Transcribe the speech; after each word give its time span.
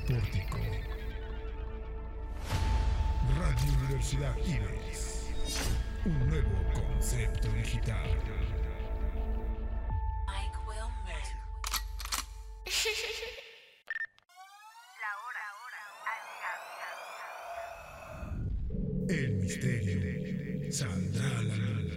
El 0.00 0.14
Pórtico. 0.14 0.58
Radio 3.38 3.72
Universidad 3.84 4.36
Ives. 4.38 5.30
Un 6.04 6.28
nuevo 6.28 6.50
concepto 6.72 7.48
digital. 7.52 8.08
Mike 10.26 10.58
Wilmer. 10.66 11.26
La 15.00 15.12
hora, 15.26 15.46
ha 16.06 16.16
llegado. 16.28 16.68
El 19.08 19.30
misterio 19.36 20.72
saldrá 20.72 21.38
a 21.38 21.42
la 21.42 21.56
luz. 21.56 21.90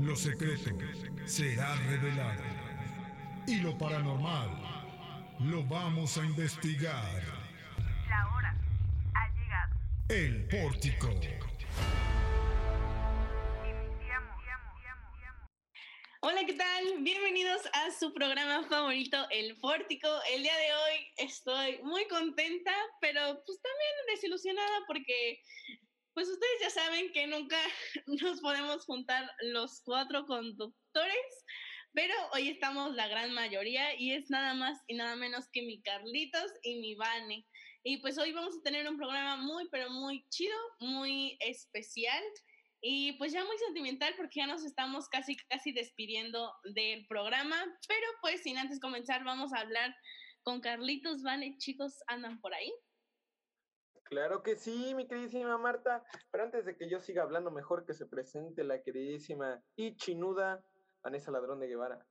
Lo 0.00 0.14
secreto 0.16 0.70
será 1.26 1.74
revelado. 1.76 2.42
Y 3.46 3.56
lo 3.56 3.76
paranormal 3.76 4.81
lo 5.40 5.62
vamos 5.64 6.16
a 6.18 6.24
investigar. 6.24 7.22
La 8.08 8.34
hora 8.34 8.56
ha 9.14 9.28
llegado. 9.28 9.74
El 10.08 10.46
Pórtico. 10.48 11.08
Hola, 16.24 16.44
¿qué 16.46 16.52
tal? 16.52 16.84
Bienvenidos 17.00 17.62
a 17.72 17.90
su 17.90 18.12
programa 18.14 18.62
favorito, 18.68 19.16
El 19.30 19.58
Pórtico. 19.58 20.08
El 20.32 20.42
día 20.42 20.56
de 20.56 20.72
hoy 20.72 21.06
estoy 21.16 21.80
muy 21.82 22.06
contenta, 22.06 22.72
pero 23.00 23.42
pues 23.44 23.60
también 23.60 23.92
desilusionada 24.14 24.84
porque 24.86 25.40
pues 26.14 26.28
ustedes 26.28 26.60
ya 26.60 26.70
saben 26.70 27.10
que 27.12 27.26
nunca 27.26 27.56
nos 28.06 28.40
podemos 28.40 28.84
juntar 28.84 29.28
los 29.40 29.80
cuatro 29.84 30.24
conductores, 30.26 31.44
pero 31.94 32.14
hoy 32.32 32.48
estamos 32.48 32.94
la 32.94 33.08
gran 33.08 33.32
mayoría 33.32 33.94
y 33.98 34.12
es 34.12 34.30
nada 34.30 34.54
más 34.54 34.82
y 34.86 34.94
nada 34.94 35.16
menos 35.16 35.48
que 35.52 35.62
mi 35.62 35.82
Carlitos 35.82 36.52
y 36.62 36.80
mi 36.80 36.94
Vane. 36.94 37.46
Y 37.84 37.98
pues 37.98 38.16
hoy 38.18 38.32
vamos 38.32 38.56
a 38.56 38.62
tener 38.62 38.88
un 38.88 38.96
programa 38.96 39.36
muy, 39.36 39.68
pero 39.68 39.90
muy 39.90 40.24
chido, 40.30 40.56
muy 40.80 41.36
especial. 41.40 42.22
Y 42.80 43.12
pues 43.18 43.32
ya 43.32 43.44
muy 43.44 43.58
sentimental 43.58 44.14
porque 44.16 44.40
ya 44.40 44.46
nos 44.46 44.64
estamos 44.64 45.08
casi, 45.08 45.36
casi 45.48 45.72
despidiendo 45.72 46.52
del 46.74 47.06
programa. 47.06 47.56
Pero 47.86 48.06
pues 48.22 48.42
sin 48.42 48.56
antes 48.56 48.80
comenzar 48.80 49.24
vamos 49.24 49.52
a 49.52 49.60
hablar 49.60 49.94
con 50.42 50.60
Carlitos, 50.60 51.22
Vane. 51.22 51.56
Chicos, 51.58 52.02
¿andan 52.06 52.40
por 52.40 52.54
ahí? 52.54 52.72
Claro 54.04 54.42
que 54.42 54.56
sí, 54.56 54.94
mi 54.94 55.06
queridísima 55.06 55.58
Marta. 55.58 56.02
Pero 56.30 56.44
antes 56.44 56.64
de 56.64 56.76
que 56.76 56.88
yo 56.88 57.00
siga 57.00 57.22
hablando, 57.22 57.50
mejor 57.50 57.84
que 57.84 57.94
se 57.94 58.06
presente 58.06 58.64
la 58.64 58.82
queridísima 58.82 59.62
y 59.76 59.96
chinuda 59.96 60.64
Vanessa 61.02 61.30
Ladrón 61.30 61.60
de 61.60 61.68
Guevara. 61.68 62.06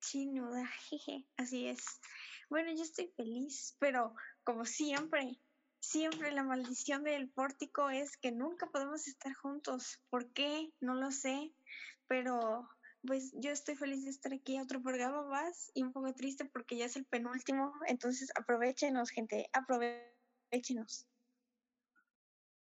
Chinuda, 0.00 0.66
jeje, 0.88 1.26
así 1.36 1.68
es. 1.68 1.84
Bueno, 2.48 2.72
yo 2.72 2.82
estoy 2.82 3.08
feliz, 3.16 3.76
pero 3.80 4.14
como 4.44 4.64
siempre, 4.64 5.40
siempre 5.80 6.32
la 6.32 6.44
maldición 6.44 7.02
del 7.02 7.30
pórtico 7.30 7.90
es 7.90 8.16
que 8.16 8.32
nunca 8.32 8.68
podemos 8.70 9.08
estar 9.08 9.32
juntos. 9.34 10.00
¿Por 10.10 10.32
qué? 10.32 10.72
No 10.80 10.94
lo 10.94 11.10
sé, 11.10 11.54
pero 12.06 12.68
pues 13.06 13.32
yo 13.36 13.50
estoy 13.50 13.76
feliz 13.76 14.04
de 14.04 14.10
estar 14.10 14.32
aquí 14.32 14.60
otro 14.60 14.82
programa 14.82 15.22
más 15.26 15.70
y 15.74 15.82
un 15.82 15.92
poco 15.92 16.12
triste 16.14 16.44
porque 16.44 16.76
ya 16.76 16.86
es 16.86 16.96
el 16.96 17.06
penúltimo, 17.06 17.72
entonces 17.86 18.30
aprovechenos, 18.34 19.10
gente, 19.10 19.48
aprovechenos. 19.52 21.06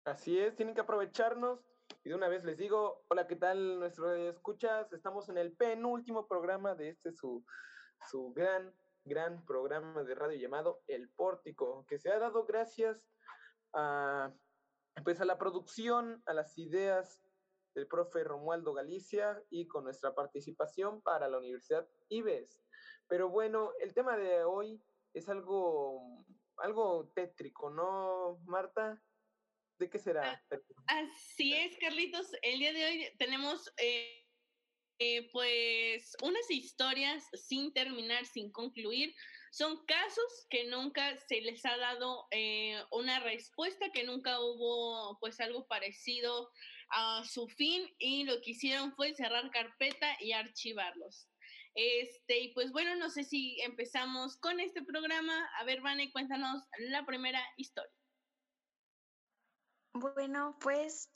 Así 0.04 0.38
es, 0.38 0.54
tienen 0.54 0.74
que 0.74 0.82
aprovecharnos. 0.82 1.60
Y 2.02 2.10
de 2.10 2.14
una 2.14 2.28
vez 2.28 2.44
les 2.44 2.58
digo, 2.58 3.04
hola, 3.08 3.26
¿qué 3.26 3.36
tal 3.36 3.78
nuestros 3.78 4.16
escuchas? 4.18 4.92
Estamos 4.92 5.28
en 5.28 5.38
el 5.38 5.56
penúltimo 5.56 6.26
programa 6.26 6.74
de 6.74 6.90
este 6.90 7.12
su, 7.12 7.44
su 8.10 8.32
gran, 8.34 8.74
gran 9.04 9.44
programa 9.44 10.02
de 10.04 10.14
radio 10.14 10.38
llamado 10.38 10.82
El 10.86 11.08
Pórtico, 11.10 11.86
que 11.88 11.98
se 11.98 12.10
ha 12.10 12.18
dado 12.18 12.44
gracias 12.44 13.08
a, 13.72 14.32
pues 15.02 15.20
a 15.20 15.24
la 15.24 15.38
producción, 15.38 16.22
a 16.26 16.34
las 16.34 16.58
ideas 16.58 17.22
del 17.74 17.86
profe 17.88 18.22
Romualdo 18.22 18.72
Galicia 18.72 19.42
y 19.50 19.66
con 19.66 19.84
nuestra 19.84 20.14
participación 20.14 21.02
para 21.02 21.28
la 21.28 21.38
Universidad 21.38 21.88
IBES. 22.08 22.62
Pero 23.08 23.28
bueno, 23.28 23.72
el 23.80 23.94
tema 23.94 24.16
de 24.16 24.44
hoy 24.44 24.82
es 25.12 25.28
algo, 25.28 26.24
algo 26.58 27.10
tétrico, 27.14 27.70
¿no, 27.70 28.38
Marta? 28.44 29.00
¿De 29.78 29.90
qué 29.90 29.98
será? 29.98 30.42
Así 30.86 31.52
es, 31.52 31.76
Carlitos. 31.78 32.26
El 32.42 32.60
día 32.60 32.72
de 32.72 32.84
hoy 32.84 33.08
tenemos 33.18 33.72
eh, 33.78 34.24
eh, 35.00 35.28
pues 35.32 36.16
unas 36.22 36.48
historias 36.48 37.24
sin 37.32 37.72
terminar, 37.72 38.24
sin 38.24 38.52
concluir. 38.52 39.14
Son 39.50 39.84
casos 39.86 40.46
que 40.50 40.64
nunca 40.64 41.16
se 41.28 41.40
les 41.40 41.64
ha 41.64 41.76
dado 41.76 42.26
eh, 42.30 42.80
una 42.92 43.20
respuesta, 43.20 43.90
que 43.92 44.04
nunca 44.04 44.40
hubo 44.40 45.18
pues 45.20 45.40
algo 45.40 45.66
parecido 45.66 46.50
a 46.90 47.24
su 47.24 47.48
fin 47.48 47.88
y 47.98 48.24
lo 48.24 48.40
que 48.40 48.52
hicieron 48.52 48.94
fue 48.94 49.14
cerrar 49.14 49.50
carpeta 49.50 50.16
y 50.20 50.32
archivarlos. 50.32 51.28
Este, 51.74 52.38
y 52.38 52.54
pues 52.54 52.70
bueno, 52.70 52.94
no 52.94 53.10
sé 53.10 53.24
si 53.24 53.60
empezamos 53.62 54.36
con 54.36 54.60
este 54.60 54.82
programa. 54.82 55.48
A 55.58 55.64
ver, 55.64 55.80
Vane, 55.80 56.12
cuéntanos 56.12 56.62
la 56.78 57.04
primera 57.04 57.42
historia. 57.56 58.03
Bueno, 59.96 60.56
pues 60.60 61.08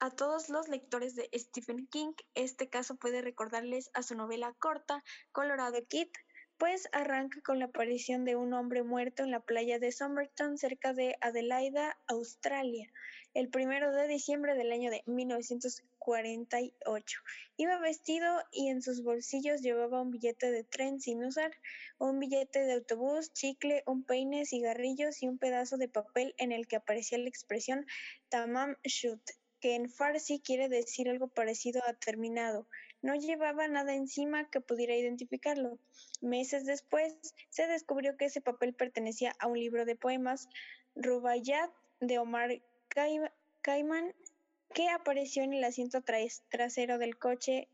a 0.00 0.10
todos 0.10 0.48
los 0.48 0.66
lectores 0.66 1.14
de 1.14 1.30
Stephen 1.32 1.86
King, 1.86 2.14
este 2.34 2.68
caso 2.68 2.96
puede 2.96 3.22
recordarles 3.22 3.90
a 3.94 4.02
su 4.02 4.16
novela 4.16 4.52
corta 4.58 5.04
Colorado 5.30 5.78
Kid, 5.88 6.08
pues 6.58 6.88
arranca 6.90 7.40
con 7.42 7.60
la 7.60 7.66
aparición 7.66 8.24
de 8.24 8.34
un 8.34 8.54
hombre 8.54 8.82
muerto 8.82 9.22
en 9.22 9.30
la 9.30 9.38
playa 9.38 9.78
de 9.78 9.92
Somerton, 9.92 10.58
cerca 10.58 10.94
de 10.94 11.16
Adelaida, 11.20 11.96
Australia, 12.08 12.90
el 13.34 13.48
primero 13.48 13.92
de 13.92 14.08
diciembre 14.08 14.56
del 14.56 14.72
año 14.72 14.90
de 14.90 15.04
1948. 15.06 17.20
Iba 17.56 17.78
vestido 17.78 18.42
y 18.50 18.66
en 18.68 18.82
sus 18.82 19.04
bolsillos 19.04 19.60
llevaba 19.60 20.02
un 20.02 20.10
billete 20.10 20.50
de 20.50 20.64
tren 20.64 21.00
sin 21.00 21.24
usar, 21.24 21.52
un 21.98 22.18
billete 22.18 22.58
de 22.60 22.72
autobús, 22.72 23.32
chicle, 23.32 23.84
un 23.86 24.02
peine, 24.04 24.46
cigarrillos 24.46 25.22
y 25.22 25.28
un 25.28 25.38
pedazo 25.38 25.76
de 25.76 25.86
papel 25.88 26.34
en 26.38 26.50
el 26.50 26.66
que 26.66 26.74
aparecía 26.76 27.18
la 27.18 27.28
expresión 27.28 27.86
Tamam 28.30 28.74
Shud, 28.82 29.20
que 29.60 29.76
en 29.76 29.88
farsi 29.90 30.40
quiere 30.40 30.68
decir 30.68 31.08
algo 31.08 31.28
parecido 31.28 31.82
a 31.86 31.92
terminado. 31.92 32.66
No 33.02 33.14
llevaba 33.14 33.68
nada 33.68 33.94
encima 33.94 34.50
que 34.50 34.60
pudiera 34.60 34.96
identificarlo. 34.96 35.78
Meses 36.20 36.66
después 36.66 37.16
se 37.48 37.66
descubrió 37.66 38.16
que 38.16 38.26
ese 38.26 38.40
papel 38.40 38.74
pertenecía 38.74 39.34
a 39.38 39.46
un 39.46 39.58
libro 39.58 39.84
de 39.84 39.96
poemas, 39.96 40.48
Rubaiyat, 40.96 41.70
de 42.00 42.18
Omar 42.18 42.60
Khayyam, 42.90 44.12
que 44.74 44.88
apareció 44.88 45.42
en 45.42 45.52
el 45.52 45.64
asiento 45.64 46.02
trasero 46.02 46.98
del 46.98 47.16
coche 47.18 47.68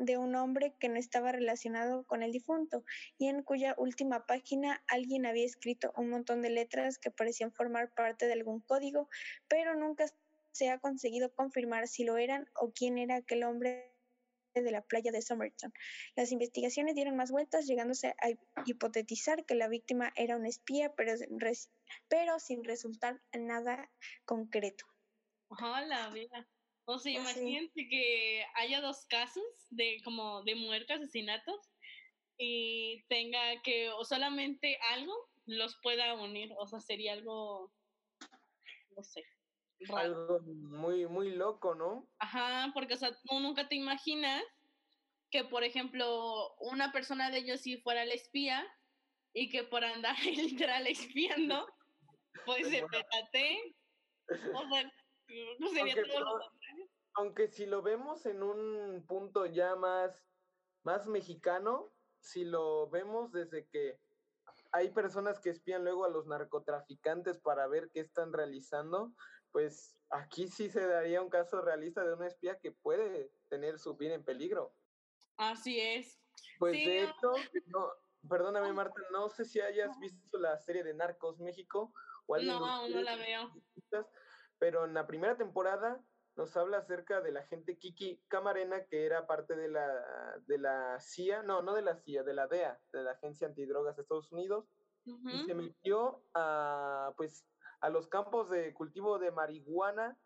de 0.00 0.18
un 0.18 0.34
hombre 0.34 0.74
que 0.78 0.88
no 0.88 0.96
estaba 0.96 1.30
relacionado 1.30 2.04
con 2.04 2.22
el 2.22 2.32
difunto 2.32 2.84
y 3.16 3.28
en 3.28 3.42
cuya 3.42 3.74
última 3.78 4.26
página 4.26 4.82
alguien 4.88 5.24
había 5.24 5.44
escrito 5.44 5.92
un 5.96 6.10
montón 6.10 6.42
de 6.42 6.50
letras 6.50 6.98
que 6.98 7.10
parecían 7.10 7.52
formar 7.52 7.94
parte 7.94 8.26
de 8.26 8.32
algún 8.32 8.60
código, 8.60 9.08
pero 9.46 9.74
nunca 9.74 10.06
se 10.52 10.70
ha 10.70 10.78
conseguido 10.78 11.32
confirmar 11.32 11.86
si 11.86 12.04
lo 12.04 12.16
eran 12.18 12.48
o 12.54 12.72
quién 12.72 12.98
era 12.98 13.16
aquel 13.16 13.44
hombre 13.44 13.92
de 14.54 14.70
la 14.72 14.82
playa 14.82 15.12
de 15.12 15.22
Somerton. 15.22 15.72
Las 16.16 16.32
investigaciones 16.32 16.94
dieron 16.94 17.16
más 17.16 17.30
vueltas, 17.30 17.66
llegándose 17.66 18.08
a 18.08 18.30
hipotetizar 18.66 19.44
que 19.44 19.54
la 19.54 19.68
víctima 19.68 20.12
era 20.16 20.36
un 20.36 20.46
espía, 20.46 20.92
pero, 20.94 21.12
pero 22.08 22.38
sin 22.38 22.64
resultar 22.64 23.22
nada 23.32 23.90
concreto. 24.24 24.84
Hola, 25.48 26.10
vida. 26.10 26.48
O 26.84 26.98
sea, 26.98 27.22
Pues 27.22 27.34
sí. 27.34 27.40
imagínate 27.40 27.88
que 27.88 28.46
haya 28.54 28.80
dos 28.80 29.04
casos 29.06 29.44
de 29.70 29.98
como 30.04 30.42
de 30.44 30.54
muerte, 30.54 30.94
asesinatos, 30.94 31.70
y 32.38 33.04
tenga 33.08 33.60
que 33.62 33.90
o 33.90 34.04
solamente 34.04 34.78
algo 34.92 35.12
los 35.46 35.76
pueda 35.82 36.14
unir. 36.14 36.52
O 36.58 36.66
sea, 36.66 36.80
sería 36.80 37.12
algo, 37.14 37.74
no 38.96 39.02
sé, 39.02 39.24
raro. 39.80 40.36
Algo 40.36 40.40
muy, 40.40 41.06
muy 41.06 41.30
loco, 41.32 41.74
¿no? 41.74 42.08
Ajá, 42.18 42.70
porque, 42.74 42.94
o 42.94 42.96
sea, 42.96 43.10
tú 43.24 43.40
nunca 43.40 43.68
te 43.68 43.74
imaginas 43.74 44.44
que, 45.30 45.44
por 45.44 45.64
ejemplo, 45.64 46.54
una 46.60 46.90
persona 46.92 47.30
de 47.30 47.38
ellos 47.38 47.60
sí 47.60 47.76
fuera 47.78 48.04
la 48.06 48.14
espía 48.14 48.66
y 49.34 49.50
que 49.50 49.64
por 49.64 49.84
andar 49.84 50.16
literal 50.24 50.86
espiando, 50.86 51.66
pues 52.44 52.68
se 52.68 52.84
petate. 52.86 53.76
O 54.54 54.68
sea, 54.68 54.92
no 55.58 55.68
sería 55.68 55.94
Aunque 55.94 56.02
todo 56.10 56.20
lo 56.20 56.38
no- 56.38 56.44
Aunque 57.14 57.48
si 57.48 57.66
lo 57.66 57.82
vemos 57.82 58.26
en 58.26 58.42
un 58.42 59.04
punto 59.06 59.46
ya 59.46 59.74
más, 59.76 60.24
más 60.84 61.06
mexicano, 61.06 61.92
si 62.20 62.44
lo 62.44 62.88
vemos 62.90 63.32
desde 63.32 63.66
que 63.66 63.98
hay 64.72 64.90
personas 64.90 65.40
que 65.40 65.50
espían 65.50 65.84
luego 65.84 66.04
a 66.04 66.08
los 66.10 66.26
narcotraficantes 66.26 67.38
para 67.38 67.66
ver 67.66 67.90
qué 67.90 68.00
están 68.00 68.32
realizando, 68.32 69.12
pues 69.50 69.98
aquí 70.10 70.48
sí 70.48 70.68
se 70.68 70.86
daría 70.86 71.22
un 71.22 71.30
caso 71.30 71.60
realista 71.62 72.04
de 72.04 72.14
una 72.14 72.26
espía 72.26 72.58
que 72.58 72.72
puede 72.72 73.32
tener 73.48 73.78
su 73.78 73.96
vida 73.96 74.14
en 74.14 74.24
peligro. 74.24 74.74
Así 75.36 75.80
es. 75.80 76.20
Pues 76.58 76.74
Sí, 76.74 76.84
de 76.86 77.04
hecho, 77.04 77.32
no, 77.66 77.90
perdóname 78.28 78.72
Marta, 78.72 79.00
no 79.10 79.28
sé 79.28 79.44
si 79.44 79.60
hayas 79.60 79.98
visto 79.98 80.38
la 80.38 80.58
serie 80.58 80.84
de 80.84 80.94
Narcos 80.94 81.38
México 81.40 81.92
o 82.28 82.38
No, 82.38 82.66
aún 82.66 82.92
no 82.92 83.02
la 83.02 83.16
veo. 83.16 83.50
pero 84.58 84.84
en 84.84 84.94
la 84.94 85.06
primera 85.06 85.36
temporada 85.36 86.04
nos 86.36 86.56
habla 86.56 86.78
acerca 86.78 87.20
de 87.20 87.32
la 87.32 87.42
gente 87.44 87.78
Kiki 87.78 88.22
Camarena, 88.28 88.84
que 88.86 89.06
era 89.06 89.26
parte 89.26 89.56
de 89.56 89.68
la, 89.68 90.40
de 90.46 90.58
la 90.58 91.00
CIA, 91.00 91.42
no, 91.42 91.62
no 91.62 91.74
de 91.74 91.82
la 91.82 91.96
CIA, 91.96 92.22
de 92.22 92.34
la 92.34 92.46
DEA, 92.46 92.80
de 92.92 93.02
la 93.02 93.12
Agencia 93.12 93.48
Antidrogas 93.48 93.96
de 93.96 94.02
Estados 94.02 94.30
Unidos, 94.30 94.70
y 95.04 95.44
se 95.46 95.54
metió 95.54 96.22
a, 96.34 97.12
pues, 97.16 97.48
a 97.80 97.88
los 97.88 98.08
campos 98.08 98.50
de 98.50 98.72
cultivo 98.74 99.18
de 99.18 99.32
marihuana, 99.32 100.20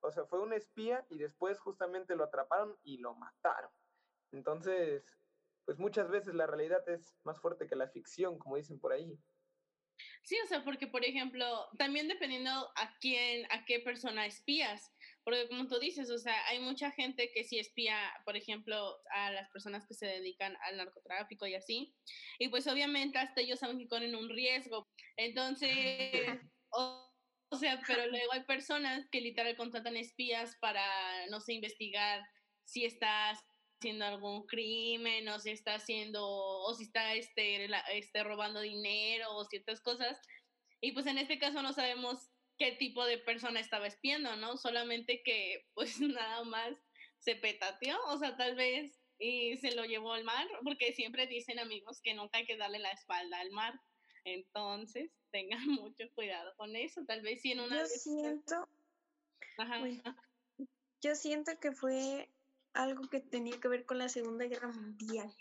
o 0.00 0.12
sea, 0.12 0.26
fue 0.26 0.40
un 0.40 0.52
espía 0.52 1.04
y 1.08 1.18
después 1.18 1.58
justamente 1.58 2.14
lo 2.14 2.24
atraparon 2.24 2.78
y 2.82 2.98
lo 2.98 3.14
mataron. 3.14 3.70
Entonces, 4.30 5.18
pues 5.64 5.78
muchas 5.78 6.08
veces 6.10 6.34
la 6.34 6.46
realidad 6.46 6.88
es 6.88 7.18
más 7.24 7.40
fuerte 7.40 7.66
que 7.66 7.74
la 7.74 7.88
ficción, 7.88 8.38
como 8.38 8.56
dicen 8.56 8.78
por 8.78 8.92
ahí. 8.92 9.18
Sí, 10.26 10.36
o 10.44 10.48
sea, 10.48 10.64
porque 10.64 10.88
por 10.88 11.04
ejemplo, 11.04 11.68
también 11.78 12.08
dependiendo 12.08 12.50
a 12.50 12.98
quién, 12.98 13.46
a 13.52 13.64
qué 13.64 13.78
persona 13.78 14.26
espías, 14.26 14.92
porque 15.22 15.46
como 15.46 15.68
tú 15.68 15.78
dices, 15.78 16.10
o 16.10 16.18
sea, 16.18 16.34
hay 16.48 16.58
mucha 16.58 16.90
gente 16.90 17.30
que 17.32 17.44
sí 17.44 17.60
espía, 17.60 17.96
por 18.24 18.36
ejemplo, 18.36 18.98
a 19.14 19.30
las 19.30 19.48
personas 19.50 19.86
que 19.86 19.94
se 19.94 20.06
dedican 20.06 20.56
al 20.62 20.78
narcotráfico 20.78 21.46
y 21.46 21.54
así, 21.54 21.94
y 22.40 22.48
pues 22.48 22.66
obviamente 22.66 23.18
hasta 23.18 23.40
ellos 23.40 23.60
saben 23.60 23.78
que 23.78 23.86
corren 23.86 24.16
un 24.16 24.28
riesgo. 24.28 24.88
Entonces, 25.16 26.40
o, 26.70 27.08
o 27.52 27.56
sea, 27.56 27.80
pero 27.86 28.08
luego 28.08 28.32
hay 28.32 28.42
personas 28.42 29.06
que 29.12 29.20
literal 29.20 29.56
contratan 29.56 29.96
espías 29.96 30.56
para, 30.60 30.84
no 31.28 31.40
sé, 31.40 31.52
investigar 31.52 32.20
si 32.64 32.84
estás 32.84 33.38
haciendo 33.78 34.04
algún 34.06 34.46
crimen 34.46 35.28
o 35.28 35.38
si 35.38 35.50
está 35.50 35.74
haciendo 35.74 36.26
o 36.26 36.74
si 36.74 36.84
está 36.84 37.14
este, 37.14 37.68
la- 37.68 37.80
este 37.92 38.24
robando 38.24 38.60
dinero 38.60 39.34
o 39.34 39.44
ciertas 39.44 39.80
cosas 39.82 40.18
y 40.80 40.92
pues 40.92 41.06
en 41.06 41.18
este 41.18 41.38
caso 41.38 41.62
no 41.62 41.72
sabemos 41.72 42.30
qué 42.58 42.72
tipo 42.72 43.04
de 43.04 43.18
persona 43.18 43.60
estaba 43.60 43.86
espiando, 43.86 44.34
¿no? 44.36 44.56
Solamente 44.56 45.22
que 45.22 45.66
pues 45.74 45.98
nada 46.00 46.44
más 46.44 46.74
se 47.18 47.36
petateó, 47.36 47.98
o 48.08 48.18
sea, 48.18 48.36
tal 48.36 48.54
vez 48.54 49.02
y 49.18 49.56
se 49.56 49.74
lo 49.74 49.84
llevó 49.84 50.12
al 50.12 50.24
mar, 50.24 50.46
porque 50.62 50.92
siempre 50.92 51.26
dicen 51.26 51.58
amigos 51.58 52.00
que 52.02 52.12
nunca 52.14 52.38
hay 52.38 52.46
que 52.46 52.56
darle 52.58 52.78
la 52.78 52.90
espalda 52.92 53.40
al 53.40 53.50
mar. 53.50 53.74
Entonces, 54.24 55.10
tengan 55.32 55.66
mucho 55.66 56.04
cuidado 56.14 56.54
con 56.56 56.76
eso. 56.76 57.02
Tal 57.06 57.22
vez 57.22 57.40
si 57.40 57.52
en 57.52 57.60
una 57.60 57.80
Yo 57.80 57.86
siento, 57.86 58.68
ajá. 59.56 59.80
yo 61.02 61.14
siento 61.14 61.58
que 61.58 61.72
fue 61.72 62.28
algo 62.76 63.08
que 63.08 63.20
tenía 63.20 63.58
que 63.60 63.68
ver 63.68 63.84
con 63.86 63.98
la 63.98 64.08
Segunda 64.08 64.44
Guerra 64.46 64.68
Mundial. 64.68 65.32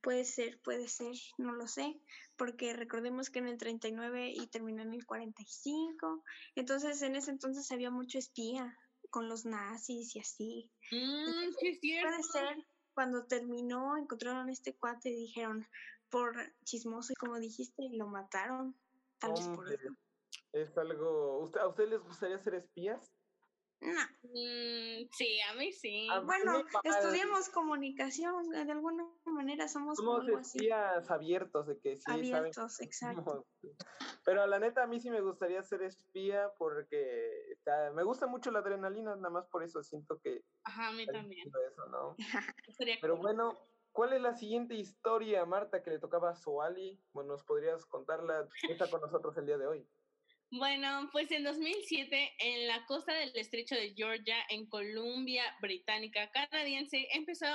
Puede 0.00 0.24
ser, 0.24 0.60
puede 0.62 0.88
ser, 0.88 1.14
no 1.36 1.52
lo 1.52 1.66
sé, 1.66 2.00
porque 2.36 2.72
recordemos 2.72 3.28
que 3.28 3.38
en 3.38 3.48
el 3.48 3.58
39 3.58 4.32
y 4.34 4.46
terminó 4.46 4.82
en 4.82 4.94
el 4.94 5.04
45, 5.04 6.24
entonces 6.54 7.02
en 7.02 7.16
ese 7.16 7.30
entonces 7.30 7.70
había 7.70 7.90
mucho 7.90 8.18
espía 8.18 8.78
con 9.10 9.28
los 9.28 9.44
nazis 9.44 10.16
y 10.16 10.20
así. 10.20 10.70
Mm, 10.90 11.52
sí 11.58 11.68
es 11.68 11.80
cierto. 11.80 12.08
Puede 12.08 12.22
ser, 12.22 12.66
cuando 12.94 13.26
terminó, 13.26 13.96
encontraron 13.96 14.48
a 14.48 14.52
este 14.52 14.74
cuate 14.74 15.10
y 15.10 15.16
dijeron, 15.16 15.66
por 16.08 16.34
chismoso, 16.64 17.12
y 17.12 17.16
como 17.16 17.38
dijiste, 17.38 17.88
lo 17.92 18.06
mataron. 18.08 18.74
Tal 19.18 19.32
vez 19.32 19.48
por 19.48 19.70
eso. 19.70 19.94
es 20.52 20.76
algo... 20.78 21.40
¿usted- 21.40 21.60
¿A 21.60 21.68
ustedes 21.68 21.90
les 21.90 22.00
gustaría 22.02 22.38
ser 22.38 22.54
espías? 22.54 23.12
No. 23.80 24.02
Mm, 24.24 25.08
sí, 25.10 25.40
a 25.48 25.54
mí 25.54 25.72
sí. 25.72 26.06
A 26.10 26.20
Bueno, 26.20 26.62
estudiamos 26.84 27.48
comunicación, 27.48 28.50
de 28.50 28.70
alguna 28.70 29.10
manera 29.24 29.68
somos 29.68 29.98
como 29.98 30.22
Somos 30.22 30.46
espías 30.54 31.10
abiertos 31.10 31.66
de 31.66 31.78
que 31.80 31.96
sí 31.96 32.02
saben 32.02 32.34
Abiertos, 32.34 32.80
exacto. 32.80 33.24
somos. 33.24 33.46
Pero 34.24 34.46
la 34.46 34.58
neta, 34.58 34.82
a 34.82 34.86
mí 34.86 35.00
sí 35.00 35.10
me 35.10 35.22
gustaría 35.22 35.62
ser 35.62 35.82
espía 35.82 36.52
porque 36.58 37.52
está- 37.52 37.90
me 37.92 38.02
gusta 38.02 38.26
mucho 38.26 38.50
la 38.50 38.58
adrenalina, 38.58 39.16
nada 39.16 39.30
más 39.30 39.46
por 39.48 39.62
eso 39.62 39.82
siento 39.82 40.20
que 40.20 40.44
Ajá, 40.64 40.88
a 40.88 40.92
mí 40.92 41.06
también. 41.06 41.50
Pero 43.00 43.14
cool. 43.14 43.22
bueno, 43.22 43.58
¿cuál 43.92 44.12
es 44.12 44.20
la 44.20 44.34
siguiente 44.34 44.74
historia, 44.74 45.46
Marta, 45.46 45.82
que 45.82 45.90
le 45.90 45.98
tocaba 45.98 46.30
a 46.30 46.34
Soali? 46.36 47.02
Bueno, 47.12 47.30
¿nos 47.32 47.44
podrías 47.44 47.86
contarla? 47.86 48.46
Está 48.68 48.90
con 48.90 49.00
nosotros 49.00 49.36
el 49.38 49.46
día 49.46 49.56
de 49.56 49.66
hoy. 49.66 49.88
Bueno, 50.52 51.08
pues 51.12 51.30
en 51.30 51.44
2007, 51.44 52.32
en 52.40 52.66
la 52.66 52.84
costa 52.86 53.14
del 53.14 53.30
estrecho 53.36 53.76
de 53.76 53.94
Georgia, 53.94 54.34
en 54.48 54.66
Columbia 54.66 55.44
Británica 55.60 56.28
canadiense, 56.32 57.06
empezó 57.12 57.46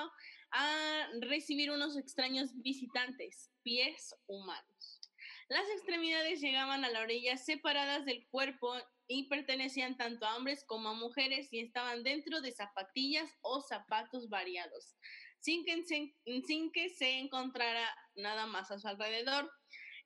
a 0.52 1.08
recibir 1.20 1.72
unos 1.72 1.98
extraños 1.98 2.52
visitantes, 2.62 3.52
pies 3.64 4.16
humanos. 4.28 5.02
Las 5.50 5.70
extremidades 5.76 6.40
llegaban 6.40 6.86
a 6.86 6.90
la 6.90 7.02
orilla 7.02 7.36
separadas 7.36 8.06
del 8.06 8.26
cuerpo 8.30 8.74
y 9.08 9.28
pertenecían 9.28 9.98
tanto 9.98 10.26
a 10.26 10.38
hombres 10.38 10.64
como 10.66 10.88
a 10.88 10.94
mujeres 10.94 11.52
y 11.52 11.60
estaban 11.60 12.02
dentro 12.04 12.40
de 12.40 12.54
zapatillas 12.54 13.30
o 13.42 13.60
zapatos 13.60 14.30
variados, 14.30 14.96
sin 15.42 15.66
que 15.66 15.84
se, 15.84 16.16
sin 16.48 16.72
que 16.72 16.90
se 16.90 17.20
encontrara 17.20 17.94
nada 18.16 18.46
más 18.46 18.72
a 18.72 18.80
su 18.80 18.88
alrededor. 18.88 19.52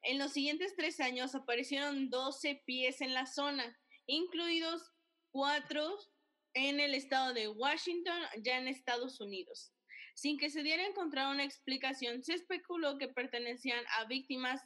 En 0.03 0.17
los 0.17 0.33
siguientes 0.33 0.75
tres 0.75 0.99
años 0.99 1.35
aparecieron 1.35 2.09
12 2.09 2.63
pies 2.65 3.01
en 3.01 3.13
la 3.13 3.25
zona, 3.25 3.77
incluidos 4.05 4.81
cuatro 5.31 5.97
en 6.53 6.79
el 6.79 6.93
estado 6.93 7.33
de 7.33 7.47
Washington, 7.47 8.21
ya 8.43 8.57
en 8.57 8.67
Estados 8.67 9.19
Unidos. 9.19 9.73
Sin 10.15 10.37
que 10.37 10.49
se 10.49 10.63
diera 10.63 10.85
encontrar 10.85 11.33
una 11.33 11.43
explicación, 11.43 12.23
se 12.23 12.33
especuló 12.33 12.97
que 12.97 13.07
pertenecían 13.07 13.83
a 13.97 14.05
víctimas 14.05 14.61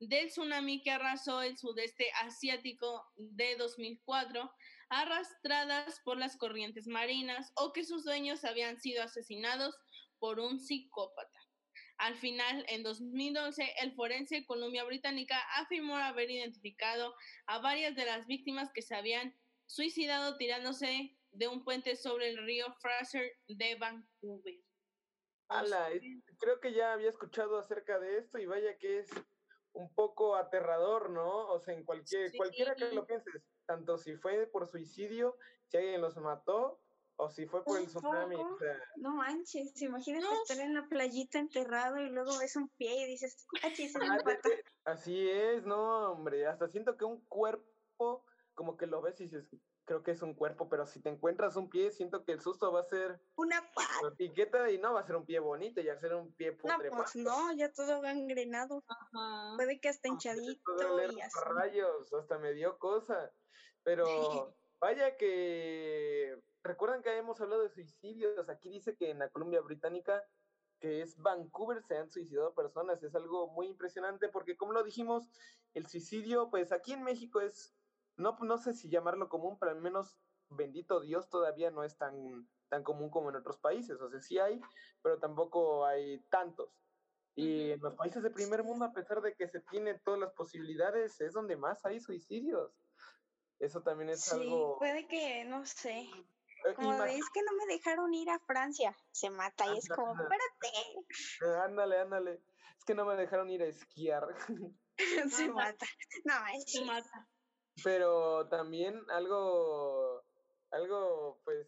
del 0.00 0.28
tsunami 0.28 0.82
que 0.82 0.90
arrasó 0.90 1.42
el 1.42 1.56
sudeste 1.56 2.06
asiático 2.22 3.04
de 3.16 3.56
2004, 3.56 4.50
arrastradas 4.90 6.00
por 6.04 6.18
las 6.18 6.36
corrientes 6.36 6.86
marinas 6.86 7.52
o 7.56 7.72
que 7.72 7.84
sus 7.84 8.04
dueños 8.04 8.44
habían 8.44 8.78
sido 8.78 9.02
asesinados 9.02 9.74
por 10.18 10.40
un 10.40 10.60
psicópata. 10.60 11.40
Al 11.98 12.16
final, 12.16 12.64
en 12.68 12.82
2011, 12.82 13.74
el 13.82 13.92
forense 13.94 14.44
Columbia 14.46 14.84
Británica 14.84 15.38
afirmó 15.56 15.96
haber 15.96 16.30
identificado 16.30 17.14
a 17.46 17.58
varias 17.60 17.94
de 17.94 18.04
las 18.04 18.26
víctimas 18.26 18.70
que 18.72 18.82
se 18.82 18.94
habían 18.94 19.34
suicidado 19.66 20.36
tirándose 20.36 21.16
de 21.30 21.48
un 21.48 21.64
puente 21.64 21.96
sobre 21.96 22.30
el 22.30 22.44
río 22.44 22.66
Fraser 22.80 23.32
de 23.48 23.76
Vancouver. 23.76 24.60
Ala, 25.48 25.90
creo 26.38 26.60
que 26.60 26.72
ya 26.72 26.92
había 26.92 27.10
escuchado 27.10 27.58
acerca 27.58 27.98
de 27.98 28.18
esto 28.18 28.38
y 28.38 28.46
vaya 28.46 28.76
que 28.78 29.00
es 29.00 29.10
un 29.72 29.92
poco 29.94 30.36
aterrador, 30.36 31.10
¿no? 31.10 31.48
O 31.48 31.60
sea, 31.60 31.74
en 31.74 31.84
cualquier, 31.84 32.32
cualquiera 32.36 32.74
que 32.74 32.92
lo 32.92 33.06
pienses, 33.06 33.42
tanto 33.66 33.98
si 33.98 34.16
fue 34.16 34.46
por 34.46 34.68
suicidio, 34.68 35.36
si 35.66 35.76
alguien 35.76 36.00
los 36.00 36.16
mató, 36.16 36.80
o 37.16 37.30
si 37.30 37.46
fue 37.46 37.64
por 37.64 37.76
el 37.78 37.84
Un 37.84 37.88
tsunami. 37.88 38.34
O 38.36 38.38
poco. 38.42 38.58
sea, 38.58 38.78
No 38.96 39.14
manches, 39.14 39.80
imagínate 39.82 40.24
No. 40.26 40.42
estar 40.42 40.58
en 40.60 40.74
la 40.74 40.86
playita 40.88 41.38
enterrado 41.38 41.98
y 42.00 42.10
luego 42.10 42.38
ves 42.38 42.56
un 42.56 42.68
pie 42.70 43.02
y 43.02 43.06
dices, 43.06 43.46
¡achis, 43.62 43.94
es 43.94 43.96
ah, 43.96 44.16
mi 44.16 44.22
pata! 44.22 44.48
así 44.84 45.30
es, 45.30 45.64
no, 45.64 46.12
hombre, 46.12 46.46
hasta 46.46 46.68
siento 46.68 46.96
que 46.96 47.04
un 47.04 47.24
cuerpo, 47.26 48.24
como 48.54 48.76
que 48.76 48.86
lo 48.86 49.00
ves 49.00 49.20
y 49.20 49.24
dices, 49.24 49.48
creo 49.84 50.02
que 50.02 50.12
es 50.12 50.22
un 50.22 50.34
cuerpo, 50.34 50.68
pero 50.68 50.86
si 50.86 51.00
te 51.00 51.08
encuentras 51.10 51.56
un 51.56 51.68
pie, 51.70 51.90
siento 51.90 52.24
que 52.24 52.32
el 52.32 52.40
susto 52.40 52.72
va 52.72 52.80
a 52.80 52.84
ser 52.84 53.20
Una 53.36 53.62
pata. 53.74 54.14
y 54.70 54.78
no 54.78 54.94
va 54.94 55.00
a 55.00 55.06
ser 55.06 55.16
un 55.16 55.26
pie 55.26 55.38
bonito, 55.38 55.80
ya 55.80 55.92
va 55.92 55.98
a 55.98 56.00
ser 56.00 56.14
un 56.14 56.32
pie 56.34 56.52
No, 56.52 56.58
putrefacto. 56.58 56.96
pues 56.96 57.16
no, 57.16 57.52
ya 57.52 57.72
todo 57.72 58.00
gangrenado. 58.00 58.82
ajá. 58.88 59.54
Puede 59.56 59.78
que 59.80 59.88
hasta 59.88 60.08
No, 60.08 60.14
pues, 60.14 60.24
hinchadito 60.26 60.72
y 61.12 61.20
así. 61.20 61.38
rayos, 61.54 62.12
hasta 62.14 62.38
me 62.38 62.52
dio 62.54 62.78
cosa. 62.78 63.30
Pero 63.82 63.96
vaya 64.80 65.16
que 65.16 66.42
recuerdan 66.64 67.02
que 67.02 67.10
habíamos 67.10 67.40
hablado 67.40 67.62
de 67.62 67.68
suicidios. 67.68 68.48
Aquí 68.48 68.70
dice 68.70 68.96
que 68.96 69.10
en 69.10 69.20
la 69.20 69.28
Columbia 69.28 69.60
Británica, 69.60 70.24
que 70.80 71.02
es 71.02 71.16
Vancouver, 71.18 71.82
se 71.82 71.96
han 71.96 72.10
suicidado 72.10 72.54
personas. 72.54 73.02
Es 73.02 73.14
algo 73.14 73.48
muy 73.48 73.66
impresionante 73.66 74.28
porque, 74.28 74.56
como 74.56 74.72
lo 74.72 74.82
dijimos, 74.82 75.30
el 75.74 75.86
suicidio, 75.86 76.50
pues 76.50 76.72
aquí 76.72 76.92
en 76.92 77.04
México 77.04 77.40
es, 77.40 77.76
no, 78.16 78.36
no 78.40 78.58
sé 78.58 78.74
si 78.74 78.88
llamarlo 78.88 79.28
común, 79.28 79.58
pero 79.58 79.72
al 79.72 79.80
menos, 79.80 80.18
bendito 80.48 81.00
Dios, 81.00 81.28
todavía 81.28 81.70
no 81.70 81.84
es 81.84 81.96
tan, 81.96 82.48
tan 82.68 82.82
común 82.82 83.10
como 83.10 83.28
en 83.30 83.36
otros 83.36 83.58
países. 83.58 84.00
O 84.00 84.10
sea, 84.10 84.20
sí 84.20 84.38
hay, 84.38 84.60
pero 85.02 85.18
tampoco 85.18 85.84
hay 85.84 86.20
tantos. 86.30 86.70
Y 87.36 87.72
en 87.72 87.80
los 87.80 87.94
países 87.96 88.22
de 88.22 88.30
primer 88.30 88.62
mundo, 88.62 88.84
a 88.84 88.92
pesar 88.92 89.20
de 89.20 89.34
que 89.34 89.48
se 89.48 89.60
tienen 89.60 90.00
todas 90.04 90.20
las 90.20 90.32
posibilidades, 90.32 91.20
es 91.20 91.32
donde 91.32 91.56
más 91.56 91.84
hay 91.84 92.00
suicidios. 92.00 92.72
Eso 93.58 93.82
también 93.82 94.10
es 94.10 94.20
Sí, 94.22 94.36
algo... 94.36 94.78
puede 94.78 95.06
que, 95.08 95.44
no 95.44 95.64
sé. 95.66 96.08
Eh, 96.64 96.74
Como 96.74 96.92
de, 96.92 96.98
imagi- 96.98 97.18
es 97.18 97.30
que 97.32 97.42
no 97.42 97.52
me 97.52 97.66
dejaron 97.72 98.14
ir 98.14 98.30
a 98.30 98.38
Francia. 98.40 98.96
Se 99.12 99.30
mata 99.30 99.66
y 99.72 99.78
es 99.78 99.88
como, 99.88 100.12
espérate. 100.12 100.98
eh, 101.42 101.56
Ándale, 101.64 101.98
ándale. 102.00 102.42
Es 102.78 102.84
que 102.84 102.94
no 102.94 103.04
me 103.04 103.16
dejaron 103.16 103.50
ir 103.50 103.62
a 103.62 103.66
esquiar. 103.66 104.26
Se 105.30 105.48
mata. 105.48 105.86
No 106.24 106.34
Se 106.34 106.40
manches. 106.40 106.86
mata. 106.86 107.28
Pero 107.82 108.48
también 108.48 109.00
algo, 109.10 110.22
algo, 110.70 111.40
pues, 111.44 111.66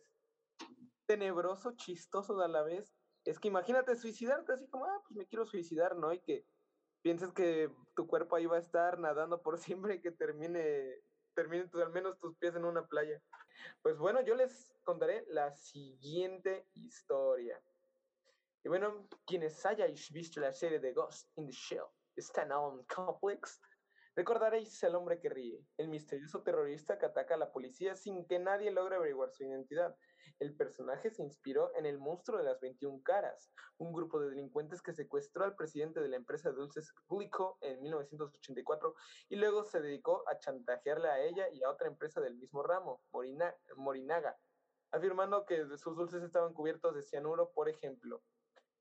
tenebroso, 1.07 1.73
chistoso 1.76 2.41
a 2.41 2.49
la 2.49 2.62
vez, 2.62 2.97
es 3.25 3.38
que 3.41 3.49
imagínate 3.49 3.97
suicidarte 3.97 4.53
así 4.53 4.69
como, 4.69 4.85
ah, 4.87 5.00
pues 5.07 5.17
me 5.17 5.26
quiero 5.26 5.47
suicidar, 5.47 5.97
¿no? 5.97 6.12
Y 6.12 6.21
que 6.23 6.47
piensas 7.03 7.33
que 7.33 7.71
tu 7.95 8.07
cuerpo 8.07 8.37
ahí 8.37 8.47
va 8.47 8.57
a 8.57 8.61
estar 8.61 8.99
nadando 9.00 9.43
por 9.43 9.59
siempre 9.93 9.97
y 9.97 10.00
que 10.00 10.12
termine, 10.12 11.03
termine 11.37 11.69
tus- 11.69 11.83
al 11.83 11.93
menos 11.93 12.19
tus 12.19 12.37
pies 12.38 12.57
en 12.57 12.64
una 12.64 12.85
playa. 12.87 13.23
Pues 13.83 13.99
bueno, 13.99 14.23
yo 14.23 14.35
les 14.35 14.75
contaré 14.83 15.25
la 15.28 15.52
siguiente 15.52 16.66
historia. 16.73 17.62
Y 18.64 18.69
bueno, 18.69 19.07
quienes 19.25 19.64
hayáis 19.64 20.11
visto 20.11 20.40
la 20.40 20.52
serie 20.52 20.81
de 20.81 20.93
Ghost 20.93 21.31
in 21.37 21.47
the 21.47 21.52
Shell, 21.52 21.85
Standalone 22.19 22.85
Complex, 22.87 23.61
recordaréis 24.16 24.83
al 24.83 24.95
hombre 24.97 25.21
que 25.21 25.28
ríe, 25.28 25.64
el 25.76 25.88
misterioso 25.88 26.43
terrorista 26.43 26.99
que 26.99 27.07
ataca 27.07 27.35
a 27.35 27.38
la 27.38 27.52
policía 27.52 27.95
sin 27.95 28.26
que 28.26 28.38
nadie 28.38 28.71
logre 28.71 28.97
averiguar 28.97 29.31
su 29.31 29.45
identidad. 29.45 29.95
El 30.38 30.56
personaje 30.56 31.11
se 31.11 31.23
inspiró 31.23 31.75
en 31.76 31.87
el 31.87 31.99
monstruo 31.99 32.38
de 32.38 32.45
las 32.45 32.61
21 32.61 33.02
caras, 33.02 33.52
un 33.78 33.92
grupo 33.92 34.21
de 34.21 34.30
delincuentes 34.30 34.83
que 34.83 34.92
secuestró 34.92 35.45
al 35.45 35.56
presidente 35.56 36.00
de 36.00 36.09
la 36.09 36.16
empresa 36.16 36.50
de 36.50 36.56
dulces 36.56 36.92
Glico 37.09 37.59
en 37.61 37.80
1984 37.83 38.95
y 39.28 39.37
luego 39.37 39.64
se 39.64 39.80
dedicó 39.80 40.23
a 40.28 40.38
chantajearle 40.38 41.09
a 41.09 41.21
ella 41.21 41.49
y 41.50 41.62
a 41.62 41.71
otra 41.71 41.88
empresa 41.88 42.21
del 42.21 42.37
mismo 42.37 42.62
ramo, 42.62 43.02
Morina- 43.12 43.56
Morinaga, 43.76 44.38
afirmando 44.90 45.45
que 45.45 45.66
sus 45.76 45.97
dulces 45.97 46.23
estaban 46.23 46.54
cubiertos 46.54 46.95
de 46.95 47.02
cianuro, 47.02 47.52
por 47.52 47.68
ejemplo. 47.68 48.23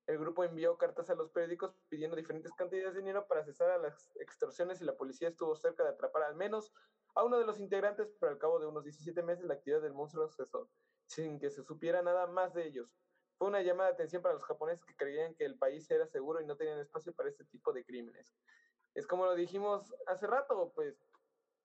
El 0.07 0.19
grupo 0.19 0.43
envió 0.43 0.77
cartas 0.77 1.09
a 1.09 1.15
los 1.15 1.31
periódicos 1.31 1.75
pidiendo 1.89 2.15
diferentes 2.15 2.53
cantidades 2.53 2.93
de 2.93 2.99
dinero 2.99 3.27
para 3.27 3.43
cesar 3.43 3.71
a 3.71 3.77
las 3.79 4.11
extorsiones 4.17 4.79
y 4.79 4.85
la 4.85 4.95
policía 4.95 5.29
estuvo 5.29 5.55
cerca 5.55 5.83
de 5.83 5.89
atrapar 5.89 6.23
al 6.23 6.35
menos 6.35 6.71
a 7.15 7.23
uno 7.23 7.39
de 7.39 7.45
los 7.45 7.59
integrantes, 7.59 8.13
pero 8.19 8.31
al 8.31 8.37
cabo 8.37 8.59
de 8.59 8.67
unos 8.67 8.83
17 8.83 9.23
meses 9.23 9.45
la 9.45 9.55
actividad 9.55 9.81
del 9.81 9.93
monstruo 9.93 10.29
cesó, 10.29 10.69
sin 11.07 11.39
que 11.39 11.49
se 11.49 11.63
supiera 11.63 12.01
nada 12.01 12.27
más 12.27 12.53
de 12.53 12.67
ellos. 12.67 12.89
Fue 13.37 13.47
una 13.47 13.61
llamada 13.61 13.89
de 13.89 13.95
atención 13.95 14.21
para 14.21 14.35
los 14.35 14.43
japoneses 14.43 14.85
que 14.85 14.95
creían 14.95 15.35
que 15.35 15.45
el 15.45 15.57
país 15.57 15.89
era 15.91 16.07
seguro 16.07 16.41
y 16.41 16.45
no 16.45 16.55
tenían 16.55 16.79
espacio 16.79 17.13
para 17.13 17.29
este 17.29 17.43
tipo 17.45 17.73
de 17.73 17.83
crímenes. 17.83 18.33
Es 18.93 19.05
como 19.05 19.25
lo 19.25 19.35
dijimos 19.35 19.93
hace 20.07 20.25
rato, 20.25 20.71
pues 20.73 21.05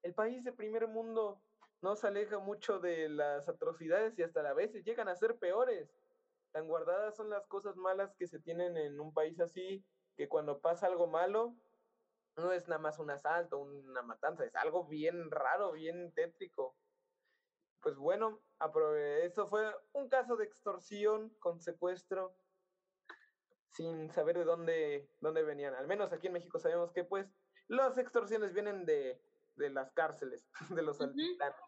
el 0.02 0.14
país 0.14 0.42
de 0.44 0.52
primer 0.52 0.88
mundo 0.88 1.40
no 1.80 1.96
se 1.96 2.08
aleja 2.08 2.38
mucho 2.38 2.80
de 2.80 3.08
las 3.08 3.48
atrocidades 3.48 4.18
y 4.18 4.22
hasta 4.22 4.40
a 4.48 4.54
veces 4.54 4.84
llegan 4.84 5.08
a 5.08 5.16
ser 5.16 5.38
peores. 5.38 5.96
Tan 6.52 6.66
guardadas 6.66 7.16
son 7.16 7.30
las 7.30 7.46
cosas 7.46 7.76
malas 7.76 8.14
que 8.16 8.26
se 8.26 8.40
tienen 8.40 8.76
en 8.76 8.98
un 8.98 9.14
país 9.14 9.40
así, 9.40 9.84
que 10.16 10.28
cuando 10.28 10.60
pasa 10.60 10.86
algo 10.86 11.06
malo, 11.06 11.54
no 12.36 12.52
es 12.52 12.66
nada 12.68 12.80
más 12.80 12.98
un 12.98 13.10
asalto, 13.10 13.58
una 13.58 14.02
matanza, 14.02 14.44
es 14.44 14.54
algo 14.56 14.86
bien 14.86 15.30
raro, 15.30 15.72
bien 15.72 16.12
tétrico. 16.12 16.76
Pues 17.82 17.96
bueno, 17.96 18.40
eso 19.22 19.46
fue 19.46 19.72
un 19.92 20.08
caso 20.08 20.36
de 20.36 20.44
extorsión 20.44 21.30
con 21.38 21.60
secuestro 21.60 22.36
sin 23.72 24.10
saber 24.10 24.36
de 24.36 24.44
dónde, 24.44 25.10
dónde 25.20 25.42
venían. 25.42 25.74
Al 25.74 25.86
menos 25.86 26.12
aquí 26.12 26.26
en 26.26 26.34
México 26.34 26.58
sabemos 26.58 26.92
que 26.92 27.04
pues 27.04 27.32
las 27.68 27.96
extorsiones 27.98 28.52
vienen 28.52 28.84
de, 28.84 29.22
de 29.56 29.70
las 29.70 29.92
cárceles, 29.92 30.48
de 30.70 30.82
los 30.82 31.00
altiplanos. 31.00 31.60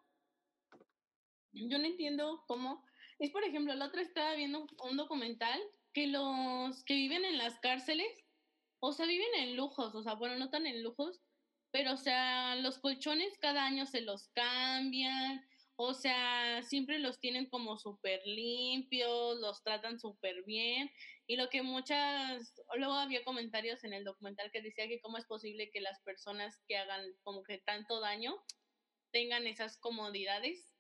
Yo 1.53 1.79
no 1.79 1.85
entiendo 1.85 2.45
cómo. 2.47 2.85
Es, 3.19 3.31
por 3.31 3.45
ejemplo, 3.45 3.75
la 3.75 3.87
otra 3.87 4.03
estaba 4.03 4.35
viendo 4.35 4.67
un 4.83 4.97
documental 4.97 5.61
que 5.93 6.07
los 6.07 6.83
que 6.85 6.95
viven 6.95 7.25
en 7.25 7.39
las 7.39 7.59
cárceles, 7.61 8.25
o 8.81 8.93
sea, 8.93 9.07
viven 9.07 9.35
en 9.39 9.57
lujos, 9.57 9.95
o 9.95 10.03
sea, 10.03 10.15
bueno, 10.15 10.37
no 10.37 10.51
tan 10.51 10.67
en 10.67 10.83
lujos, 10.83 11.23
pero, 11.71 11.93
o 11.93 11.97
sea, 11.97 12.57
los 12.57 12.79
colchones 12.79 13.39
cada 13.39 13.65
año 13.65 13.87
se 13.87 14.01
los 14.01 14.29
cambian, 14.29 15.47
o 15.77 15.95
sea, 15.95 16.63
siempre 16.63 16.99
los 16.99 17.19
tienen 17.19 17.49
como 17.49 17.79
súper 17.79 18.21
limpios, 18.27 19.39
los 19.41 19.63
tratan 19.63 19.99
súper 19.99 20.45
bien, 20.45 20.91
y 21.27 21.37
lo 21.37 21.49
que 21.49 21.63
muchas, 21.63 22.55
luego 22.77 22.95
había 22.95 23.25
comentarios 23.25 23.85
en 23.85 23.93
el 23.93 24.05
documental 24.05 24.51
que 24.53 24.63
decía 24.63 24.89
que 24.89 25.01
cómo 25.01 25.19
es 25.19 25.25
posible 25.25 25.71
que 25.71 25.81
las 25.81 26.01
personas 26.01 26.61
que 26.69 26.77
hagan 26.77 27.05
como 27.23 27.43
que 27.43 27.59
tanto 27.59 28.01
daño 28.01 28.35
tengan 29.13 29.47
esas 29.47 29.79
comodidades 29.79 30.75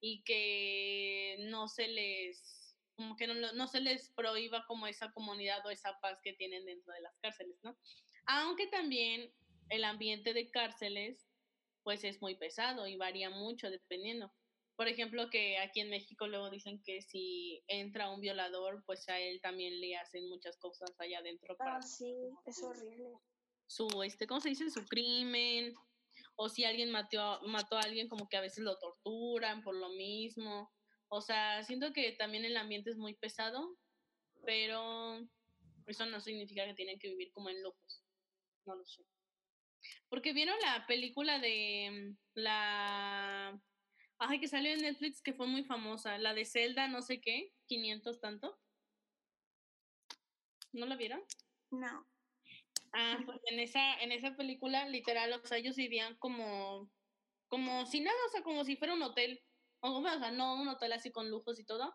y 0.00 0.22
que 0.24 1.36
no 1.50 1.68
se 1.68 1.88
les 1.88 2.76
como 2.94 3.14
que 3.14 3.28
no, 3.28 3.34
no 3.34 3.68
se 3.68 3.80
les 3.80 4.10
prohíba 4.10 4.66
como 4.66 4.88
esa 4.88 5.12
comunidad 5.12 5.64
o 5.64 5.70
esa 5.70 6.00
paz 6.00 6.18
que 6.22 6.32
tienen 6.32 6.64
dentro 6.64 6.92
de 6.92 7.00
las 7.00 7.16
cárceles, 7.18 7.56
¿no? 7.62 7.78
Aunque 8.26 8.66
también 8.66 9.32
el 9.68 9.84
ambiente 9.84 10.34
de 10.34 10.50
cárceles 10.50 11.27
pues 11.88 12.04
es 12.04 12.20
muy 12.20 12.34
pesado 12.34 12.86
y 12.86 12.96
varía 12.98 13.30
mucho 13.30 13.70
dependiendo. 13.70 14.30
Por 14.76 14.88
ejemplo, 14.88 15.30
que 15.30 15.56
aquí 15.56 15.80
en 15.80 15.88
México 15.88 16.26
luego 16.26 16.50
dicen 16.50 16.82
que 16.84 17.00
si 17.00 17.64
entra 17.66 18.10
un 18.10 18.20
violador, 18.20 18.84
pues 18.84 19.08
a 19.08 19.18
él 19.18 19.40
también 19.40 19.80
le 19.80 19.96
hacen 19.96 20.28
muchas 20.28 20.58
cosas 20.58 20.90
allá 21.00 21.20
adentro 21.20 21.56
para 21.56 21.76
Ah, 21.78 21.80
sí, 21.80 22.12
es 22.44 22.62
horrible. 22.62 23.14
su, 23.66 23.88
este, 24.02 24.26
¿cómo 24.26 24.42
se 24.42 24.50
dice? 24.50 24.68
Su 24.68 24.84
crimen, 24.84 25.72
o 26.36 26.50
si 26.50 26.64
alguien 26.64 26.90
mató, 26.90 27.22
a- 27.22 27.40
mató 27.46 27.78
a 27.78 27.84
alguien, 27.84 28.06
como 28.10 28.28
que 28.28 28.36
a 28.36 28.42
veces 28.42 28.62
lo 28.62 28.76
torturan 28.78 29.62
por 29.62 29.74
lo 29.74 29.88
mismo. 29.88 30.70
O 31.08 31.22
sea, 31.22 31.62
siento 31.64 31.94
que 31.94 32.12
también 32.12 32.44
el 32.44 32.58
ambiente 32.58 32.90
es 32.90 32.98
muy 32.98 33.14
pesado, 33.14 33.78
pero 34.44 35.26
eso 35.86 36.04
no 36.04 36.20
significa 36.20 36.66
que 36.66 36.74
tienen 36.74 36.98
que 36.98 37.08
vivir 37.08 37.32
como 37.32 37.48
en 37.48 37.62
lujos. 37.62 38.04
No 38.66 38.74
lo 38.74 38.84
sé. 38.84 39.02
Porque 40.08 40.32
vieron 40.32 40.58
la 40.60 40.86
película 40.86 41.38
de 41.38 41.90
mm, 41.90 42.18
la... 42.34 43.60
Ay, 44.18 44.40
que 44.40 44.48
salió 44.48 44.72
en 44.72 44.80
Netflix 44.80 45.22
que 45.22 45.32
fue 45.32 45.46
muy 45.46 45.64
famosa, 45.64 46.18
la 46.18 46.34
de 46.34 46.44
Zelda, 46.44 46.88
no 46.88 47.02
sé 47.02 47.20
qué, 47.20 47.52
500 47.66 48.20
tanto. 48.20 48.58
¿No 50.72 50.86
la 50.86 50.96
vieron? 50.96 51.22
No. 51.70 52.06
Ah, 52.92 53.18
pues 53.24 53.38
en 53.44 53.60
esa, 53.60 54.00
en 54.00 54.12
esa 54.12 54.34
película, 54.36 54.88
literal, 54.88 55.32
o 55.32 55.46
sea, 55.46 55.58
ellos 55.58 55.76
vivían 55.76 56.16
como, 56.16 56.90
como 57.48 57.86
si 57.86 58.00
nada, 58.00 58.16
o 58.26 58.30
sea, 58.30 58.42
como 58.42 58.64
si 58.64 58.76
fuera 58.76 58.94
un 58.94 59.02
hotel. 59.02 59.40
O, 59.80 59.98
o 59.98 60.02
sea, 60.02 60.30
no 60.30 60.60
un 60.60 60.68
hotel 60.68 60.92
así 60.92 61.12
con 61.12 61.30
lujos 61.30 61.60
y 61.60 61.64
todo, 61.64 61.94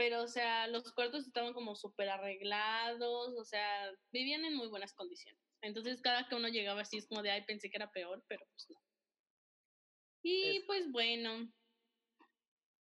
pero, 0.00 0.22
o 0.22 0.28
sea, 0.28 0.66
los 0.66 0.90
cuartos 0.94 1.26
estaban 1.26 1.52
como 1.52 1.76
súper 1.76 2.08
arreglados, 2.08 3.34
o 3.36 3.44
sea, 3.44 3.92
vivían 4.10 4.46
en 4.46 4.56
muy 4.56 4.68
buenas 4.68 4.94
condiciones. 4.94 5.38
Entonces, 5.60 6.00
cada 6.00 6.26
que 6.26 6.34
uno 6.36 6.48
llegaba 6.48 6.80
así 6.80 6.96
es 6.96 7.06
como 7.06 7.22
de, 7.22 7.30
ay, 7.32 7.44
pensé 7.44 7.68
que 7.68 7.76
era 7.76 7.92
peor, 7.92 8.24
pero 8.26 8.42
pues 8.50 8.66
no. 8.70 8.80
Y 10.22 10.56
Es- 10.56 10.64
pues 10.64 10.90
bueno, 10.90 11.52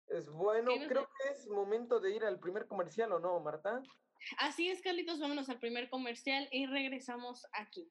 Es 0.09 0.29
bueno, 0.29 0.73
¿Qué 0.73 0.77
ibas 0.77 0.89
a 0.89 0.89
creo 0.91 1.09
que 1.09 1.29
es 1.31 1.49
momento 1.49 2.01
de 2.01 2.15
ir 2.15 2.23
al 2.23 2.39
primer 2.39 2.67
comercial, 2.67 3.11
¿o 3.13 3.19
no, 3.19 3.41
Marta? 3.41 3.81
así 4.37 4.69
es, 4.69 4.83
Carlitos, 4.83 5.19
vámonos 5.19 5.49
al 5.49 5.59
primer 5.59 5.89
comercial 5.89 6.47
y 6.53 6.67
regresamos 6.67 7.47
aquí. 7.53 7.91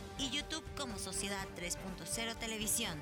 y 0.21 0.29
YouTube 0.29 0.63
como 0.77 0.99
Sociedad 0.99 1.47
3.0 1.57 2.35
Televisión. 2.37 3.01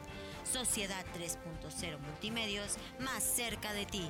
Sociedad 0.50 1.06
3.0 1.14 2.00
Multimedios, 2.00 2.78
más 3.00 3.24
cerca 3.24 3.74
de 3.74 3.86
ti. 3.86 4.10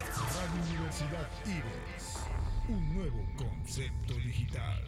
Radio 0.00 0.62
Universidad 0.68 1.28
Ives. 1.46 2.18
Un 2.68 2.94
nuevo 2.94 3.26
concepto 3.36 4.14
digital. 4.14 4.82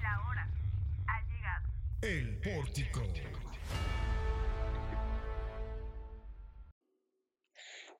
La 0.00 0.20
hora 0.28 0.48
ha 1.08 1.20
llegado. 1.22 1.68
El 2.02 2.38
pórtico. 2.38 3.02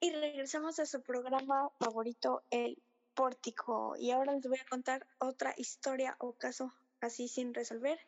Y 0.00 0.10
regresamos 0.10 0.78
a 0.78 0.86
su 0.86 1.02
programa 1.02 1.68
favorito, 1.78 2.42
El 2.50 2.80
Pórtico. 3.14 3.94
Y 3.98 4.10
ahora 4.10 4.34
les 4.34 4.46
voy 4.46 4.58
a 4.58 4.68
contar 4.68 5.06
otra 5.18 5.54
historia 5.56 6.16
o 6.18 6.32
caso 6.34 6.72
así 7.00 7.28
sin 7.28 7.54
resolver. 7.54 7.98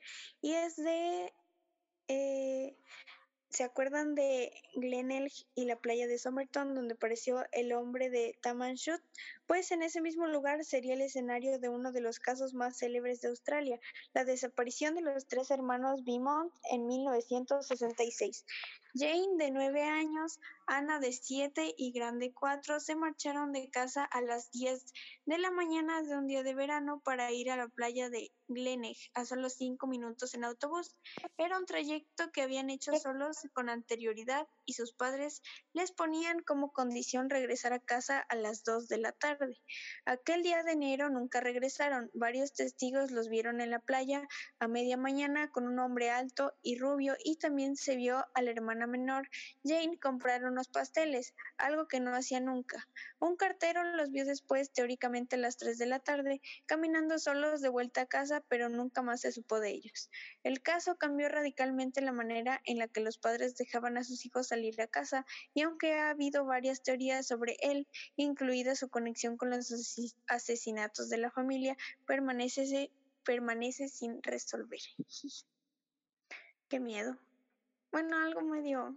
Y 0.41 0.53
es 0.53 0.77
de... 0.77 1.33
eh, 2.09 2.77
¿Se 3.55 3.63
acuerdan 3.63 4.17
de 4.17 4.53
Glenelg 4.75 5.31
y 5.55 5.65
la 5.67 5.77
playa 5.77 6.09
de 6.09 6.19
Somerton 6.19 6.75
donde 6.75 6.95
apareció 6.95 7.45
el 7.53 7.73
hombre 7.73 8.11
de 8.11 8.37
Tamanshut? 8.43 9.01
Pues 9.47 9.71
en 9.71 9.85
ese 9.85 10.01
mismo 10.01 10.27
lugar 10.27 10.65
sería 10.65 10.95
el 10.95 11.03
escenario 11.03 11.61
de 11.61 11.69
uno 11.69 11.93
de 11.93 12.01
los 12.01 12.19
casos 12.19 12.53
más 12.53 12.77
célebres 12.77 13.21
de 13.21 13.29
Australia, 13.29 13.79
la 14.13 14.25
desaparición 14.25 14.97
de 14.97 15.03
los 15.03 15.29
tres 15.29 15.53
hermanos 15.53 16.03
Beaumont 16.03 16.53
en 16.73 16.89
1966. 16.89 18.45
Jane, 18.97 19.37
de 19.39 19.51
nueve 19.51 19.83
años, 19.83 20.39
Ana, 20.67 21.01
de 21.01 21.13
siete 21.13 21.75
y 21.77 21.91
Gran, 21.91 22.21
de 22.21 22.33
cuatro, 22.33 22.79
se 22.79 22.95
marcharon 22.95 23.51
de 23.51 23.69
casa 23.69 24.05
a 24.05 24.21
las 24.21 24.53
10 24.53 24.85
de 25.27 25.39
la 25.39 25.51
mañana 25.51 26.03
de 26.03 26.17
un 26.17 26.29
día 26.29 26.45
de 26.45 26.55
verano 26.55 27.01
para 27.05 27.33
ir 27.33 27.51
a 27.51 27.57
la 27.57 27.67
playa 27.67 28.09
de 28.09 28.31
Glenelg, 28.49 28.97
a 29.15 29.25
solo 29.25 29.49
cinco 29.49 29.87
minutos 29.87 30.35
en 30.35 30.45
autobús. 30.45 30.97
Era 31.39 31.59
un 31.59 31.67
trayecto 31.67 32.31
que 32.33 32.43
habían 32.43 32.71
hecho 32.71 32.93
solos 32.97 33.39
con 33.53 33.69
anterioridad 33.69 34.47
y 34.65 34.75
sus 34.75 34.93
padres 34.93 35.43
les 35.73 35.93
ponían 35.93 36.41
como 36.41 36.73
condición 36.73 37.31
regresar 37.31 37.73
a 37.73 37.81
casa 37.81 38.19
a 38.21 38.37
las 38.37 38.65
2 38.65 38.89
de 38.89 38.99
la 38.99 39.13
tarde. 39.13 39.61
Aquel 40.05 40.43
día 40.43 40.63
de 40.63 40.73
enero 40.73 41.11
nunca 41.11 41.41
regresaron. 41.41 42.11
Varios 42.15 42.53
testigos 42.53 43.11
los 43.11 43.29
vieron 43.29 43.61
en 43.61 43.71
la 43.71 43.81
playa 43.81 44.27
a 44.59 44.69
media 44.69 44.97
mañana 44.97 45.51
con 45.51 45.67
un 45.67 45.79
hombre 45.79 46.11
alto 46.11 46.53
y 46.63 46.79
rubio 46.79 47.17
y 47.23 47.37
también 47.37 47.77
se 47.77 47.97
vio 47.97 48.25
a 48.35 48.43
la 48.43 48.51
hermana 48.51 48.87
menor, 48.87 49.29
Jane, 49.65 49.99
comprar 49.99 50.45
unos 50.45 50.69
pasteles, 50.69 51.35
algo 51.57 51.89
que 51.89 52.01
no 52.01 52.15
hacía 52.15 52.41
nunca. 52.41 52.89
Un 53.19 53.37
cartero 53.37 53.83
los 53.85 54.11
vio 54.11 54.25
después, 54.25 54.73
teóricamente 54.73 55.37
a 55.37 55.39
las 55.39 55.57
3 55.57 55.79
de 55.79 55.87
la 55.87 56.01
tarde, 56.01 56.41
caminando 56.67 57.19
solos 57.19 57.61
de 57.61 57.69
vuelta 57.69 58.03
a 58.03 58.07
casa, 58.07 58.34
pero 58.41 58.69
nunca 58.69 59.03
más 59.03 59.21
se 59.23 59.33
supo 59.33 59.61
de 59.61 59.71
ellos. 59.71 60.11
El 60.43 60.63
caso 60.63 60.97
cambió 60.97 61.29
radicalmente 61.29 62.01
la 62.01 62.13
manera 62.13 62.61
en 62.65 62.79
la 62.79 62.89
que 62.89 63.01
los 63.01 63.19
padres 63.19 63.57
dejaban 63.57 63.97
a 63.99 64.05
sus 64.05 64.25
hijos 64.27 64.49
salir 64.49 64.81
a 64.81 64.87
casa 64.87 65.27
y 65.53 65.63
aunque 65.63 65.95
ha 65.95 66.11
habido 66.11 66.45
varias 66.45 66.83
teorías 66.83 67.27
sobre 67.27 67.57
él, 67.61 67.89
incluida 68.17 68.75
su 68.75 68.89
conexión 68.89 69.37
con 69.37 69.51
los 69.51 69.71
ases- 69.71 70.17
asesinatos 70.27 71.09
de 71.09 71.19
la 71.19 71.31
familia, 71.31 71.77
permanece, 72.07 72.91
permanece 73.25 73.89
sin 73.89 74.23
resolver. 74.23 74.81
Qué 76.69 76.81
miedo. 76.81 77.19
Bueno, 77.93 78.17
algo 78.19 78.43
medio 78.43 78.97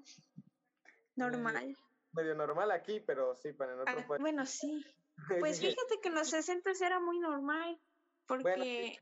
normal. 1.15 1.77
Medio 2.13 2.35
normal 2.35 2.71
aquí, 2.71 2.99
pero 2.99 3.35
sí, 3.35 3.53
para 3.53 3.73
en 3.73 3.81
otro 3.81 3.99
Ah, 3.99 4.05
bueno, 4.19 4.45
sí. 4.45 4.85
Pues 5.39 5.59
fíjate 5.59 5.99
que 6.01 6.09
en 6.09 6.15
los 6.15 6.29
60 6.29 6.71
era 6.79 6.99
muy 6.99 7.19
normal 7.19 7.79
porque 8.27 8.99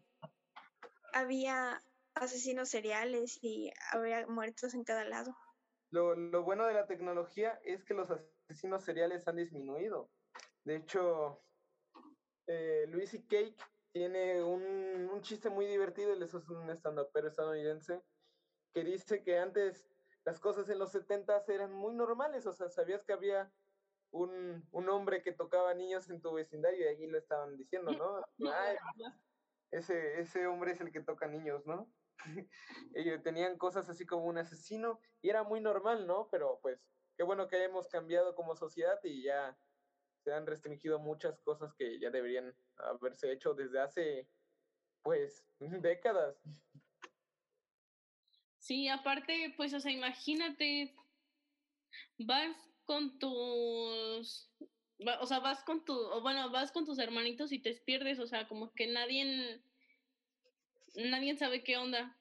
había 1.15 1.81
asesinos 2.13 2.69
seriales 2.69 3.39
y 3.41 3.71
había 3.91 4.27
muertos 4.27 4.73
en 4.73 4.83
cada 4.83 5.05
lado. 5.05 5.35
Lo, 5.89 6.13
lo 6.13 6.43
bueno 6.43 6.65
de 6.65 6.73
la 6.73 6.87
tecnología 6.87 7.59
es 7.63 7.85
que 7.85 7.93
los 7.93 8.11
asesinos 8.11 8.83
seriales 8.83 9.27
han 9.27 9.37
disminuido. 9.37 10.09
De 10.65 10.75
hecho, 10.75 11.41
eh, 12.47 12.85
Luis 12.89 13.13
y 13.13 13.23
Cake 13.23 13.55
tiene 13.93 14.43
un, 14.43 15.09
un 15.09 15.21
chiste 15.21 15.49
muy 15.49 15.65
divertido, 15.65 16.11
él 16.11 16.21
es 16.21 16.33
un 16.33 16.69
stand-upero 16.69 17.29
estadounidense, 17.29 18.03
que 18.73 18.83
dice 18.83 19.23
que 19.23 19.39
antes 19.39 19.87
las 20.25 20.41
cosas 20.41 20.67
en 20.69 20.79
los 20.79 20.91
70 20.91 21.45
eran 21.47 21.71
muy 21.71 21.93
normales, 21.93 22.45
o 22.45 22.51
sea, 22.51 22.67
sabías 22.67 23.05
que 23.05 23.13
había 23.13 23.53
un, 24.11 24.67
un 24.71 24.89
hombre 24.89 25.21
que 25.21 25.31
tocaba 25.31 25.73
niños 25.73 26.09
en 26.09 26.21
tu 26.21 26.33
vecindario 26.33 26.83
y 26.83 26.87
allí 26.89 27.07
lo 27.07 27.17
estaban 27.17 27.55
diciendo, 27.55 27.91
¿no? 27.93 28.21
Ay, 28.53 28.75
ese, 29.71 30.19
ese 30.19 30.47
hombre 30.47 30.71
es 30.71 30.81
el 30.81 30.91
que 30.91 31.01
toca 31.01 31.27
niños, 31.27 31.65
¿no? 31.65 31.91
Ellos 32.95 33.21
tenían 33.23 33.57
cosas 33.57 33.89
así 33.89 34.05
como 34.05 34.25
un 34.25 34.37
asesino 34.37 34.99
y 35.21 35.29
era 35.29 35.43
muy 35.43 35.61
normal, 35.61 36.07
¿no? 36.07 36.29
Pero 36.31 36.59
pues 36.61 36.85
qué 37.17 37.23
bueno 37.23 37.47
que 37.47 37.63
hemos 37.63 37.87
cambiado 37.87 38.35
como 38.35 38.55
sociedad 38.55 38.99
y 39.03 39.23
ya 39.23 39.57
se 40.25 40.33
han 40.33 40.47
restringido 40.47 40.99
muchas 40.99 41.39
cosas 41.41 41.73
que 41.75 41.99
ya 41.99 42.09
deberían 42.09 42.55
haberse 42.77 43.31
hecho 43.31 43.53
desde 43.53 43.79
hace, 43.79 44.27
pues, 45.03 45.45
décadas. 45.59 46.41
Sí, 48.57 48.87
aparte, 48.89 49.53
pues, 49.55 49.73
o 49.75 49.79
sea, 49.79 49.91
imagínate, 49.91 50.95
vas 52.17 52.57
con 52.85 53.19
tus, 53.19 54.51
va- 55.05 55.19
o 55.21 55.25
sea, 55.25 55.39
vas 55.39 55.63
con 55.63 55.83
tu, 55.85 55.93
o 55.93 56.21
bueno, 56.21 56.49
vas 56.51 56.71
con 56.71 56.85
tus 56.85 56.99
hermanitos 56.99 57.51
y 57.51 57.59
te 57.59 57.73
pierdes, 57.73 58.19
o 58.19 58.27
sea, 58.27 58.47
como 58.47 58.73
que 58.73 58.87
nadie, 58.87 59.61
nadie 60.95 61.35
sabe 61.37 61.63
qué 61.63 61.77
onda. 61.77 62.17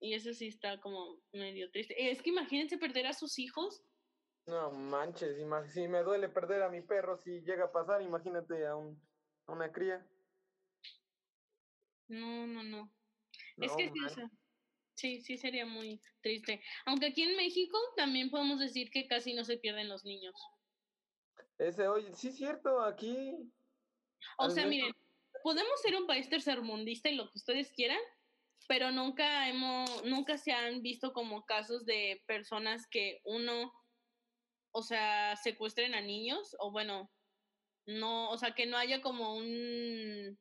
Y 0.00 0.14
eso 0.14 0.32
sí 0.34 0.48
está 0.48 0.80
como 0.80 1.22
medio 1.32 1.70
triste. 1.70 2.10
Es 2.10 2.20
que 2.22 2.30
imagínense 2.30 2.78
perder 2.78 3.06
a 3.06 3.12
sus 3.14 3.38
hijos. 3.38 3.82
No 4.46 4.70
manches, 4.70 5.38
si 5.72 5.88
me 5.88 6.02
duele 6.02 6.28
perder 6.28 6.62
a 6.62 6.68
mi 6.68 6.82
perro, 6.82 7.16
si 7.16 7.40
llega 7.40 7.64
a 7.64 7.72
pasar, 7.72 8.02
imagínate 8.02 8.66
a, 8.66 8.76
un, 8.76 9.00
a 9.46 9.52
una 9.52 9.72
cría. 9.72 10.06
No, 12.08 12.46
no, 12.46 12.62
no. 12.62 12.92
Es 13.56 13.74
que 13.74 13.88
sí, 13.88 14.04
o 14.04 14.08
sea, 14.10 14.30
sí, 14.94 15.20
sí 15.22 15.38
sería 15.38 15.64
muy 15.64 16.02
triste. 16.20 16.62
Aunque 16.84 17.06
aquí 17.06 17.22
en 17.22 17.36
México 17.36 17.78
también 17.96 18.30
podemos 18.30 18.60
decir 18.60 18.90
que 18.90 19.06
casi 19.06 19.32
no 19.32 19.44
se 19.44 19.56
pierden 19.56 19.88
los 19.88 20.04
niños. 20.04 20.34
Ese, 21.58 21.88
oye, 21.88 22.12
sí 22.14 22.28
es 22.28 22.36
cierto, 22.36 22.80
aquí. 22.80 23.36
O 24.38 24.50
sea, 24.50 24.66
menos- 24.66 24.70
miren, 24.70 24.94
podemos 25.42 25.80
ser 25.80 25.94
un 25.96 26.06
país 26.06 26.28
tercermundista 26.28 27.08
y 27.08 27.14
lo 27.16 27.24
que 27.30 27.38
ustedes 27.38 27.70
quieran, 27.72 28.00
pero 28.66 28.90
nunca 28.90 29.48
hemos, 29.48 30.04
nunca 30.04 30.38
se 30.38 30.52
han 30.52 30.82
visto 30.82 31.12
como 31.12 31.44
casos 31.44 31.84
de 31.84 32.22
personas 32.26 32.86
que 32.90 33.20
uno 33.24 33.72
o 34.76 34.82
sea, 34.82 35.36
secuestren 35.36 35.94
a 35.94 36.00
niños, 36.00 36.56
o 36.58 36.72
bueno, 36.72 37.08
no, 37.86 38.28
o 38.30 38.36
sea, 38.36 38.56
que 38.56 38.66
no 38.66 38.76
haya 38.76 39.00
como 39.00 39.36
un, 39.36 40.36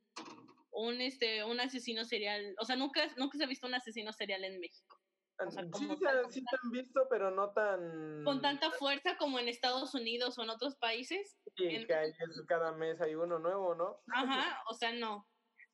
un, 0.71 1.01
este, 1.01 1.43
un 1.43 1.59
asesino 1.59 2.03
serial, 2.03 2.55
o 2.59 2.65
sea, 2.65 2.75
nunca, 2.75 3.05
nunca 3.17 3.37
se 3.37 3.43
ha 3.43 3.47
visto 3.47 3.67
un 3.67 3.75
asesino 3.75 4.11
serial 4.11 4.43
en 4.43 4.59
México. 4.59 4.99
O 5.47 5.51
sea, 5.51 5.63
sí, 5.63 5.69
como 5.71 5.95
se, 5.97 6.05
tal, 6.05 6.31
sí 6.31 6.39
se 6.41 6.55
han 6.63 6.71
visto, 6.71 7.07
pero 7.09 7.31
no 7.31 7.51
tan... 7.53 8.23
con 8.23 8.41
tanta 8.41 8.71
fuerza 8.71 9.17
como 9.17 9.39
en 9.39 9.47
Estados 9.47 9.93
Unidos 9.93 10.37
o 10.37 10.43
en 10.43 10.49
otros 10.49 10.75
países. 10.77 11.37
Sí, 11.55 11.65
en- 11.67 11.87
que 11.87 11.93
hay- 11.93 12.13
cada 12.47 12.71
mes 12.71 12.99
hay 13.01 13.15
uno 13.15 13.39
nuevo, 13.39 13.75
¿no? 13.75 14.01
Ajá, 14.13 14.61
o 14.69 14.73
sea, 14.73 14.91
no. 14.93 15.27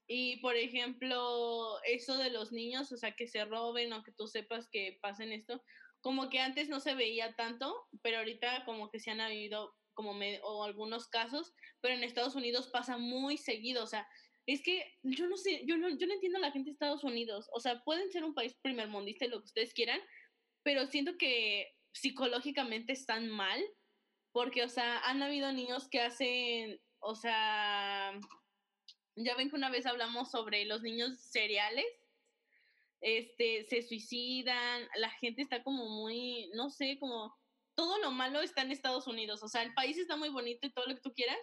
Y 0.08 0.40
por 0.42 0.56
ejemplo, 0.56 1.80
eso 1.84 2.18
de 2.18 2.30
los 2.32 2.52
niños, 2.52 2.92
o 2.92 2.98
sea, 2.98 3.14
que 3.16 3.28
se 3.28 3.46
roben 3.46 3.94
o 3.94 4.04
que 4.04 4.12
tú 4.12 4.28
sepas 4.28 4.68
que 4.72 4.98
pasen 5.02 5.32
esto, 5.32 5.62
como 6.02 6.30
que 6.30 6.40
antes 6.40 6.70
no 6.70 6.80
se 6.80 6.96
veía 6.96 7.36
tanto, 7.36 7.76
pero 8.02 8.18
ahorita 8.20 8.66
como 8.66 8.90
que 8.90 9.00
se 9.00 9.12
han 9.12 9.22
habido 9.22 9.76
como 9.94 10.14
me- 10.14 10.40
o 10.44 10.64
algunos 10.64 11.08
casos, 11.10 11.54
pero 11.82 11.94
en 11.94 12.04
Estados 12.04 12.36
Unidos 12.36 12.70
pasa 12.70 12.98
muy 12.98 13.38
seguido, 13.38 13.84
o 13.84 13.88
sea, 13.88 14.08
es 14.54 14.64
que 14.64 14.98
yo 15.04 15.28
no 15.28 15.38
sé, 15.38 15.64
yo 15.68 15.78
no, 15.78 15.90
yo 15.90 16.08
no 16.08 16.14
entiendo 16.16 16.40
a 16.40 16.42
la 16.42 16.52
gente 16.52 16.70
de 16.70 16.74
Estados 16.74 17.04
Unidos, 17.04 17.48
o 17.54 17.60
sea, 17.60 17.84
pueden 17.84 18.12
ser 18.12 18.24
un 18.24 18.34
país 18.34 18.56
primermundista 18.64 19.26
y 19.26 19.30
lo 19.30 19.40
que 19.40 19.46
ustedes 19.46 19.76
quieran, 19.76 20.02
pero 20.64 20.88
siento 20.88 21.18
que 21.20 21.72
psicológicamente 21.92 22.92
están 22.94 23.30
mal, 23.30 23.64
porque, 24.32 24.64
o 24.64 24.70
sea, 24.70 25.02
han 25.02 25.22
habido 25.22 25.52
niños 25.52 25.88
que 25.88 26.02
hacen, 26.02 26.82
o 26.98 27.14
sea, 27.14 28.20
ya 29.16 29.36
ven 29.36 29.52
que 29.52 29.56
una 29.56 29.70
vez 29.70 29.86
hablamos 29.86 30.32
sobre 30.32 30.66
los 30.66 30.82
niños 30.82 31.20
seriales, 31.22 31.86
este, 33.02 33.68
se 33.70 33.84
suicidan, 33.84 34.88
la 34.96 35.12
gente 35.12 35.44
está 35.44 35.64
como 35.64 35.88
muy, 35.90 36.50
no 36.56 36.72
sé, 36.72 36.98
como 37.00 37.38
todo 37.76 38.00
lo 38.00 38.10
malo 38.10 38.42
está 38.42 38.64
en 38.64 38.72
Estados 38.72 39.06
Unidos, 39.06 39.44
o 39.44 39.48
sea, 39.48 39.62
el 39.62 39.76
país 39.76 40.00
está 40.00 40.16
muy 40.16 40.30
bonito 40.30 40.66
y 40.66 40.74
todo 40.74 40.88
lo 40.88 40.96
que 40.96 41.02
tú 41.02 41.14
quieras, 41.14 41.38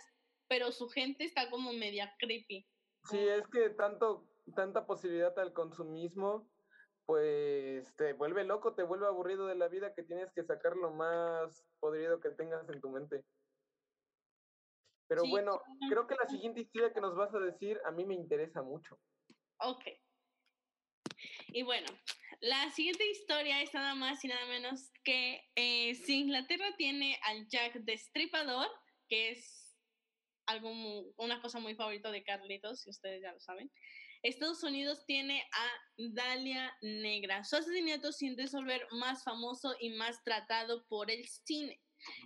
pero 0.49 0.73
su 0.73 0.89
gente 0.89 1.23
está 1.23 1.49
como 1.51 1.73
media 1.73 2.13
creepy. 2.19 2.67
Sí, 3.09 3.19
es 3.19 3.47
que 3.49 3.71
tanto, 3.71 4.27
tanta 4.55 4.87
posibilidad 4.87 5.39
al 5.39 5.53
consumismo, 5.53 6.51
pues 7.05 7.95
te 7.97 8.13
vuelve 8.15 8.45
loco, 8.45 8.75
te 8.75 8.83
vuelve 8.83 9.07
aburrido 9.07 9.47
de 9.47 9.55
la 9.55 9.69
vida 9.69 9.95
que 9.95 10.03
tienes 10.03 10.33
que 10.33 10.45
sacar 10.45 10.77
lo 10.77 10.91
más 10.91 11.65
podrido 11.79 12.21
que 12.21 12.31
tengas 12.31 12.69
en 12.69 12.81
tu 12.81 12.91
mente. 12.91 13.25
Pero 15.09 15.23
Sí, 15.23 15.31
bueno, 15.31 15.63
sí. 15.81 15.89
creo 15.89 16.07
que 16.09 16.17
la 16.17 16.29
siguiente 16.29 16.61
historia 16.61 16.93
que 16.93 17.01
nos 17.01 17.15
vas 17.15 17.33
a 17.35 17.39
decir 17.39 17.81
a 17.85 17.93
mí 17.93 18.05
me 18.05 18.15
interesa 18.15 18.63
mucho. 18.63 18.99
Ok. 19.61 19.85
Y 21.49 21.63
bueno, 21.63 21.87
la 22.41 22.71
siguiente 22.71 23.09
historia 23.09 23.63
es 23.63 23.73
nada 23.73 23.95
más 23.95 24.25
y 24.25 24.29
nada 24.29 24.47
menos 24.47 24.91
que 25.05 25.41
eh, 25.55 25.95
si 25.95 26.21
Inglaterra 26.23 26.75
tiene 26.77 27.19
al 27.23 27.47
Jack 27.49 27.75
Destripador, 27.85 28.67
que 29.09 29.31
es 29.31 29.66
algo 30.47 30.71
una 31.17 31.41
cosa 31.41 31.59
muy 31.59 31.75
favorita 31.75 32.11
de 32.11 32.25
Carlitos, 32.25 32.83
si 32.83 32.91
ustedes 32.91 33.23
ya 33.23 33.33
lo 33.33 33.41
saben. 33.41 33.71
Estados 34.23 34.63
Unidos 34.63 35.05
tiene 35.07 35.45
a 35.53 35.71
Dalia 35.99 36.77
Negra, 36.83 37.45
su 37.45 37.57
asesinato 37.57 38.13
sin 38.13 38.37
resolver 38.37 38.87
más 38.93 39.23
famoso 39.23 39.75
y 39.79 39.91
más 39.91 40.23
tratado 40.25 40.87
por 40.89 41.11
el 41.11 41.27
cine. 41.29 41.81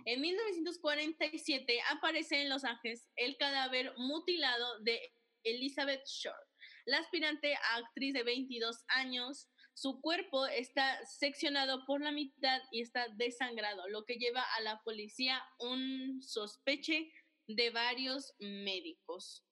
En 0.05 0.21
1947 0.21 1.79
aparece 1.89 2.41
en 2.41 2.49
Los 2.49 2.63
Ángeles 2.63 3.07
el 3.15 3.37
cadáver 3.37 3.93
mutilado 3.97 4.79
de 4.81 4.99
Elizabeth 5.43 6.05
Shore, 6.05 6.45
la 6.85 6.97
aspirante 6.97 7.55
a 7.55 7.77
actriz 7.77 8.13
de 8.13 8.23
22 8.23 8.83
años. 8.89 9.47
Su 9.73 10.01
cuerpo 10.01 10.45
está 10.47 11.03
seccionado 11.05 11.85
por 11.85 12.01
la 12.01 12.11
mitad 12.11 12.61
y 12.71 12.81
está 12.81 13.07
desangrado, 13.15 13.87
lo 13.87 14.05
que 14.05 14.15
lleva 14.15 14.43
a 14.57 14.61
la 14.61 14.81
policía 14.83 15.41
un 15.59 16.21
sospeche 16.21 17.11
de 17.47 17.69
varios 17.69 18.33
médicos. 18.39 19.43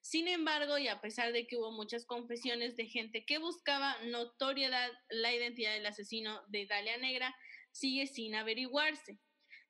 Sin 0.00 0.28
embargo, 0.28 0.78
y 0.78 0.88
a 0.88 1.00
pesar 1.00 1.32
de 1.32 1.46
que 1.46 1.56
hubo 1.56 1.72
muchas 1.72 2.06
confesiones 2.06 2.76
de 2.76 2.86
gente 2.86 3.24
que 3.26 3.38
buscaba 3.38 3.96
notoriedad, 4.04 4.90
la 5.10 5.34
identidad 5.34 5.74
del 5.74 5.86
asesino 5.86 6.40
de 6.48 6.66
Dalia 6.66 6.96
Negra 6.98 7.34
sigue 7.72 8.06
sin 8.06 8.34
averiguarse. 8.34 9.18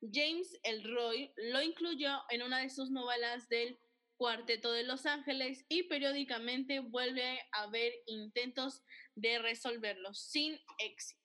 James 0.01 0.49
Elroy 0.63 1.33
lo 1.37 1.61
incluyó 1.63 2.23
en 2.31 2.43
una 2.43 2.61
de 2.61 2.71
sus 2.71 2.91
novelas 2.91 3.49
del 3.49 3.79
Cuarteto 4.17 4.73
de 4.73 4.83
Los 4.83 5.07
Ángeles 5.07 5.65
y 5.69 5.85
periódicamente 5.85 6.81
vuelve 6.81 7.41
a 7.53 7.63
haber 7.63 7.93
intentos 8.07 8.83
de 9.15 9.39
resolverlo 9.39 10.13
sin 10.15 10.59
éxito. 10.79 11.18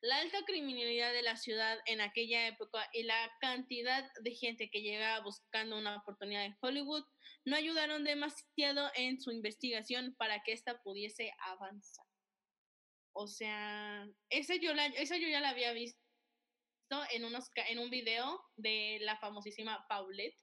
La 0.00 0.18
alta 0.18 0.38
criminalidad 0.46 1.12
de 1.12 1.22
la 1.22 1.36
ciudad 1.36 1.78
en 1.86 2.00
aquella 2.00 2.46
época 2.46 2.88
y 2.92 3.02
la 3.02 3.32
cantidad 3.40 4.08
de 4.22 4.30
gente 4.32 4.70
que 4.70 4.82
llegaba 4.82 5.24
buscando 5.24 5.76
una 5.76 5.96
oportunidad 5.96 6.44
en 6.44 6.56
Hollywood 6.60 7.04
no 7.44 7.56
ayudaron 7.56 8.04
demasiado 8.04 8.90
en 8.94 9.20
su 9.20 9.32
investigación 9.32 10.14
para 10.16 10.40
que 10.44 10.52
ésta 10.52 10.80
pudiese 10.82 11.32
avanzar. 11.40 12.06
O 13.12 13.26
sea, 13.26 14.08
esa 14.30 14.54
yo, 14.54 14.74
la, 14.74 14.86
esa 14.86 15.16
yo 15.16 15.26
ya 15.26 15.40
la 15.40 15.48
había 15.48 15.72
visto 15.72 15.98
en, 17.10 17.24
unos, 17.24 17.50
en 17.56 17.80
un 17.80 17.90
video 17.90 18.40
de 18.56 18.98
la 19.00 19.18
famosísima 19.18 19.84
Paulette, 19.88 20.38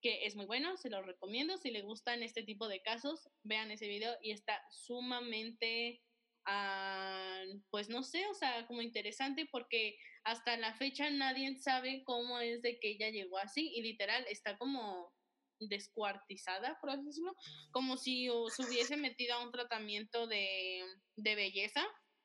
que 0.00 0.24
es 0.26 0.36
muy 0.36 0.46
bueno, 0.46 0.76
se 0.76 0.90
lo 0.90 1.02
recomiendo. 1.02 1.56
Si 1.56 1.72
les 1.72 1.82
gustan 1.82 2.22
este 2.22 2.44
tipo 2.44 2.68
de 2.68 2.82
casos, 2.82 3.28
vean 3.42 3.72
ese 3.72 3.88
video 3.88 4.14
y 4.22 4.30
está 4.30 4.62
sumamente, 4.70 6.02
ah, 6.46 7.42
pues 7.70 7.88
no 7.88 8.02
sé, 8.02 8.26
o 8.26 8.34
sea, 8.34 8.66
como 8.66 8.82
interesante 8.82 9.46
porque 9.50 9.96
hasta 10.24 10.56
la 10.56 10.74
fecha 10.74 11.10
nadie 11.10 11.58
sabe 11.58 12.02
cómo 12.04 12.38
es 12.40 12.62
de 12.62 12.78
que 12.78 12.90
ella 12.90 13.10
llegó 13.10 13.38
así 13.38 13.72
y 13.74 13.82
literal 13.82 14.24
está 14.28 14.56
como 14.58 15.12
descuartizada, 15.60 16.78
por 16.80 16.90
así 16.90 17.04
decirlo, 17.04 17.34
como 17.70 17.96
si 17.96 18.28
se 18.54 18.62
hubiese 18.62 18.96
metido 18.96 19.34
a 19.34 19.44
un 19.44 19.52
tratamiento 19.52 20.26
de, 20.26 20.82
de 21.16 21.34
belleza. 21.34 21.84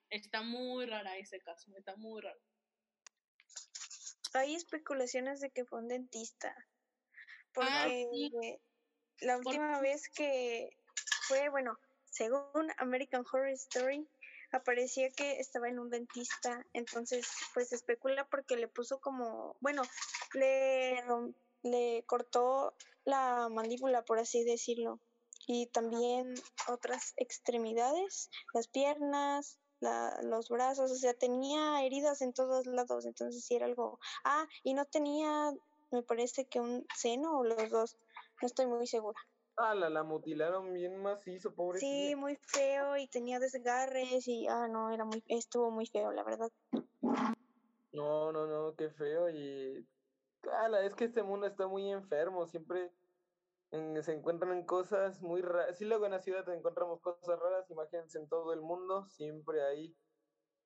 Está 0.10 0.42
muy 0.42 0.86
rara 0.88 1.18
ese 1.18 1.40
caso, 1.40 1.72
está 1.78 1.96
muy 1.96 2.22
raro. 2.22 2.40
Hay 4.34 4.56
especulaciones 4.56 5.40
de 5.40 5.52
que 5.52 5.66
fue 5.66 5.80
un 5.80 5.88
dentista. 5.88 6.56
Porque 7.54 7.72
Ah, 7.72 7.88
sí. 8.12 8.32
la 9.22 9.38
Por- 9.38 9.48
última 9.48 9.80
vez 9.82 10.10
que 10.10 10.70
fue, 11.28 11.50
bueno, 11.50 11.78
según 12.20 12.68
American 12.78 13.24
Horror 13.32 13.48
Story, 13.52 14.06
aparecía 14.52 15.10
que 15.10 15.40
estaba 15.40 15.70
en 15.70 15.80
un 15.80 15.90
dentista. 15.90 16.66
Entonces, 16.74 17.26
pues 17.54 17.72
especula 17.72 18.28
porque 18.30 18.58
le 18.58 18.68
puso 18.68 19.00
como, 19.00 19.56
bueno, 19.62 19.84
le, 20.34 21.02
le 21.64 22.04
cortó 22.06 22.76
la 23.06 23.48
mandíbula, 23.50 24.04
por 24.04 24.20
así 24.20 24.44
decirlo. 24.44 25.00
Y 25.48 25.68
también 25.68 26.34
otras 26.68 27.14
extremidades, 27.16 28.30
las 28.54 28.68
piernas, 28.68 29.58
la- 29.80 30.20
los 30.22 30.50
brazos, 30.50 30.92
o 30.92 30.96
sea, 30.96 31.14
tenía 31.14 31.84
heridas 31.86 32.22
en 32.22 32.34
todos 32.34 32.66
lados, 32.68 33.06
entonces 33.06 33.46
sí 33.46 33.56
era 33.56 33.66
algo. 33.66 33.98
Ah, 34.26 34.46
y 34.64 34.74
no 34.74 34.84
tenía, 34.86 35.52
me 35.92 36.04
parece 36.04 36.46
que 36.50 36.60
un 36.60 36.86
seno 36.98 37.40
o 37.40 37.46
los 37.46 37.70
dos, 37.70 37.98
no 38.42 38.46
estoy 38.46 38.68
muy 38.68 38.88
segura. 38.88 39.20
Ah, 39.62 39.76
la, 39.76 39.90
la 39.90 40.04
mutilaron 40.04 40.74
bien 40.74 41.02
macizo, 41.02 41.54
pobrecita. 41.54 41.92
Sí, 41.92 42.16
muy 42.16 42.38
feo 42.42 42.98
y 42.98 43.08
tenía 43.08 43.40
desgarres 43.40 44.28
y, 44.28 44.48
ah, 44.48 44.68
no, 44.70 44.90
era 44.92 45.04
muy, 45.06 45.24
estuvo 45.28 45.70
muy 45.70 45.86
feo, 45.86 46.12
la 46.14 46.24
verdad. 46.24 46.50
No, 47.92 48.32
no, 48.32 48.48
no, 48.48 48.76
qué 48.76 48.90
feo. 48.90 49.30
Y. 49.30 49.88
Ala, 50.64 50.84
es 50.86 50.96
que 50.96 51.06
este 51.06 51.24
mundo 51.24 51.48
está 51.48 51.68
muy 51.68 51.92
enfermo. 51.92 52.48
Siempre 52.48 52.94
en- 53.72 54.02
se 54.04 54.14
encuentran 54.14 54.66
cosas 54.66 55.22
muy 55.22 55.42
raras. 55.42 55.78
Sí, 55.78 55.86
luego 55.86 56.06
en 56.06 56.12
la 56.14 56.20
ciudad 56.22 56.48
encontramos 56.50 57.02
cosas 57.02 57.40
raras. 57.40 57.70
Imagínense 57.72 58.20
en 58.20 58.30
todo 58.30 58.54
el 58.54 58.62
mundo. 58.62 59.06
Siempre 59.08 59.64
hay 59.64 59.98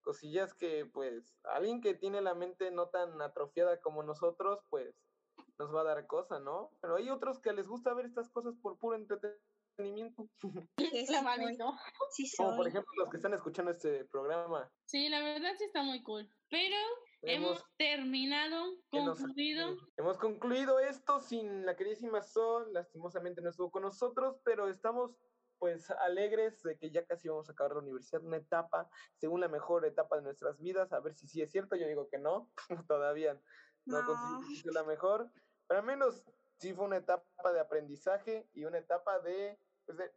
cosillas 0.02 0.54
que, 0.54 0.86
pues, 0.86 1.38
alguien 1.44 1.82
que 1.82 1.96
tiene 1.96 2.22
la 2.22 2.36
mente 2.36 2.72
no 2.72 2.90
tan 2.90 3.22
atrofiada 3.22 3.82
como 3.82 4.04
nosotros, 4.04 4.66
pues, 4.70 5.13
nos 5.60 5.74
va 5.74 5.82
a 5.82 5.86
dar 5.86 6.08
cosa, 6.08 6.40
¿no? 6.40 6.72
Pero 6.82 6.96
hay 6.96 7.10
otros 7.10 7.40
que 7.40 7.54
les 7.54 7.68
gusta 7.68 7.94
ver 7.94 8.06
estas 8.06 8.30
cosas 8.30 8.56
por 8.62 8.78
puro 8.78 8.96
entretenimiento. 8.96 10.30
Sí, 10.78 11.06
La 11.10 11.36
sí 11.36 11.56
soy, 11.56 11.58
sí 12.12 12.38
Como 12.38 12.56
por 12.58 12.68
ejemplo 12.68 12.92
los 12.98 13.10
que 13.10 13.18
están 13.18 13.34
escuchando 13.34 13.72
este 13.72 14.06
programa. 14.06 14.72
Sí, 14.86 15.10
la 15.10 15.20
verdad 15.22 15.54
sí 15.58 15.64
está 15.66 15.82
muy 15.84 16.04
cool. 16.04 16.30
Pero 16.50 16.76
hemos 17.24 17.58
Hemos 17.58 17.64
terminado, 17.78 18.66
nos- 18.92 19.18
concluido. 19.20 19.78
Hemos 19.98 20.18
concluido 20.18 20.80
esto 20.80 21.20
sin 21.20 21.66
la 21.66 21.76
queridísima 21.76 22.22
Sol, 22.22 22.72
lastimosamente 22.72 23.42
no 23.42 23.50
estuvo 23.50 23.72
con 23.72 23.84
nosotros, 23.84 24.40
pero 24.44 24.68
estamos 24.70 25.18
pues 25.58 25.90
alegres 25.92 26.62
de 26.64 26.78
que 26.78 26.92
ya 26.92 27.06
casi 27.06 27.30
vamos 27.30 27.48
a 27.48 27.54
acabar 27.54 27.72
la 27.74 27.80
universidad, 27.80 28.22
una 28.22 28.36
etapa, 28.38 28.90
según 29.16 29.40
la 29.40 29.48
mejor 29.48 29.86
etapa 29.86 30.18
de 30.18 30.24
nuestras 30.24 30.60
vidas, 30.60 30.92
a 30.92 31.00
ver 31.00 31.16
si 31.16 31.26
sí 31.26 31.42
es 31.42 31.52
cierto, 31.52 31.78
yo 31.78 31.88
digo 31.88 32.10
que 32.10 32.18
no, 32.18 32.52
todavía 32.90 33.42
no, 33.86 34.02
No. 34.02 34.42
la 34.72 34.84
mejor, 34.84 35.32
pero 35.68 35.80
al 35.82 35.86
menos 35.86 36.24
sí 36.58 36.74
fue 36.74 36.86
una 36.86 36.98
etapa 36.98 37.52
de 37.54 37.60
aprendizaje 37.60 38.48
y 38.54 38.66
una 38.66 38.78
etapa 38.78 39.20
de, 39.20 39.60
pues, 39.86 39.98
de 39.98 40.12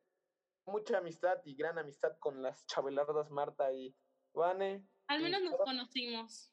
mucha 0.66 0.98
amistad 0.98 1.40
y 1.44 1.54
gran 1.54 1.78
amistad 1.78 2.16
con 2.18 2.42
las 2.42 2.66
chabelardas 2.66 3.30
Marta 3.30 3.72
y 3.72 3.94
Vane. 4.34 4.86
Al 5.08 5.22
menos 5.22 5.42
nos 5.42 5.56
conocimos. 5.56 6.52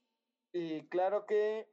y 0.51 0.87
claro 0.89 1.25
que 1.25 1.67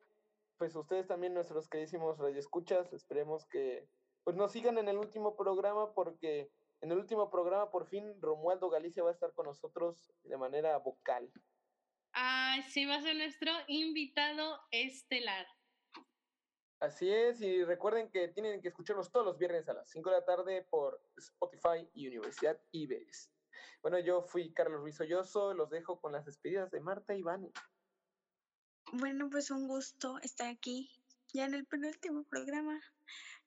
pues 0.56 0.74
ustedes 0.76 1.06
también, 1.06 1.32
nuestros 1.32 1.68
queridísimos 1.68 2.18
radioescuchas, 2.18 2.92
esperemos 2.92 3.46
que 3.46 3.88
pues 4.24 4.36
nos 4.36 4.52
sigan 4.52 4.76
en 4.76 4.88
el 4.88 4.98
último 4.98 5.34
programa 5.36 5.94
porque 5.94 6.50
en 6.82 6.92
el 6.92 6.98
último 6.98 7.30
programa 7.30 7.70
por 7.70 7.86
fin 7.86 8.20
Romualdo 8.20 8.68
Galicia 8.68 9.02
va 9.02 9.08
a 9.10 9.12
estar 9.12 9.32
con 9.32 9.46
nosotros 9.46 10.12
de 10.22 10.36
manera 10.36 10.76
vocal. 10.78 11.30
Ah, 12.52 12.62
sí, 12.68 12.84
va 12.84 12.96
a 12.96 13.00
ser 13.00 13.14
nuestro 13.14 13.52
invitado 13.68 14.58
estelar. 14.72 15.46
Así 16.80 17.08
es, 17.08 17.40
y 17.40 17.62
recuerden 17.62 18.10
que 18.10 18.26
tienen 18.26 18.60
que 18.60 18.68
escucharnos 18.68 19.12
todos 19.12 19.24
los 19.24 19.38
viernes 19.38 19.68
a 19.68 19.74
las 19.74 19.88
5 19.88 20.10
de 20.10 20.16
la 20.16 20.24
tarde 20.24 20.66
por 20.68 21.00
Spotify 21.16 21.88
y 21.94 22.08
Universidad 22.08 22.60
IBES. 22.72 23.30
Bueno, 23.82 24.00
yo 24.00 24.22
fui 24.22 24.52
Carlos 24.52 24.80
Ruiz 24.80 25.00
Olloso, 25.00 25.54
los 25.54 25.70
dejo 25.70 26.00
con 26.00 26.10
las 26.10 26.24
despedidas 26.24 26.72
de 26.72 26.80
Marta 26.80 27.14
y 27.14 27.22
Vane. 27.22 27.52
Bueno, 28.94 29.30
pues 29.30 29.52
un 29.52 29.68
gusto 29.68 30.18
estar 30.20 30.48
aquí 30.48 30.90
ya 31.32 31.44
en 31.44 31.54
el 31.54 31.66
penúltimo 31.66 32.24
programa, 32.24 32.80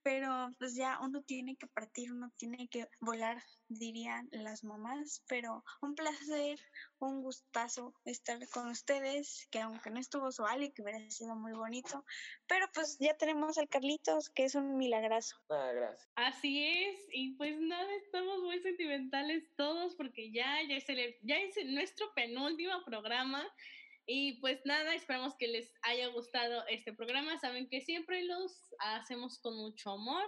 pero 0.04 0.54
pues 0.60 0.76
ya 0.76 1.00
uno 1.02 1.22
tiene 1.24 1.56
que 1.56 1.68
partir, 1.68 2.12
uno 2.12 2.30
tiene 2.38 2.68
que 2.68 2.88
volar, 3.00 3.42
dirían 3.70 4.28
las 4.32 4.64
mamás, 4.64 5.24
pero 5.28 5.64
un 5.82 5.96
placer, 5.96 6.60
un 7.00 7.22
gustazo 7.22 7.94
estar 8.04 8.38
con 8.50 8.70
ustedes, 8.70 9.48
que 9.50 9.62
aunque 9.62 9.90
no 9.90 10.00
estuvo 10.00 10.32
Suali, 10.32 10.72
que 10.74 10.82
hubiera 10.82 11.10
sido 11.10 11.36
muy 11.36 11.54
bonito, 11.54 12.04
pero 12.48 12.68
pues 12.74 12.98
ya 13.00 13.16
tenemos 13.16 13.58
al 13.58 13.70
Carlitos, 13.70 14.30
que 14.30 14.44
es 14.44 14.56
un 14.56 14.78
milagrazo. 14.78 15.38
Ah, 15.50 15.72
gracias. 15.74 16.12
Así 16.16 16.66
es, 16.66 17.00
y 17.14 17.36
pues 17.36 17.60
nada, 17.62 17.90
estamos 18.04 18.42
muy 18.42 18.60
sentimentales 18.60 19.56
todos 19.56 19.96
porque 19.96 20.32
ya, 20.32 20.62
ya 20.68 20.76
es, 20.76 20.90
el, 20.90 21.16
ya 21.22 21.38
es 21.38 21.56
nuestro 21.66 22.14
penúltimo 22.14 22.84
programa 22.86 23.44
y 24.06 24.40
pues 24.42 24.60
nada, 24.66 24.94
esperamos 24.96 25.34
que 25.38 25.48
les 25.48 25.72
haya 25.84 26.08
gustado 26.08 26.66
este 26.68 26.94
programa. 26.94 27.40
Saben 27.40 27.70
que 27.70 27.82
siempre 27.82 28.24
los 28.24 28.52
hacemos 28.80 29.40
con 29.40 29.56
mucho 29.56 29.92
amor. 29.92 30.26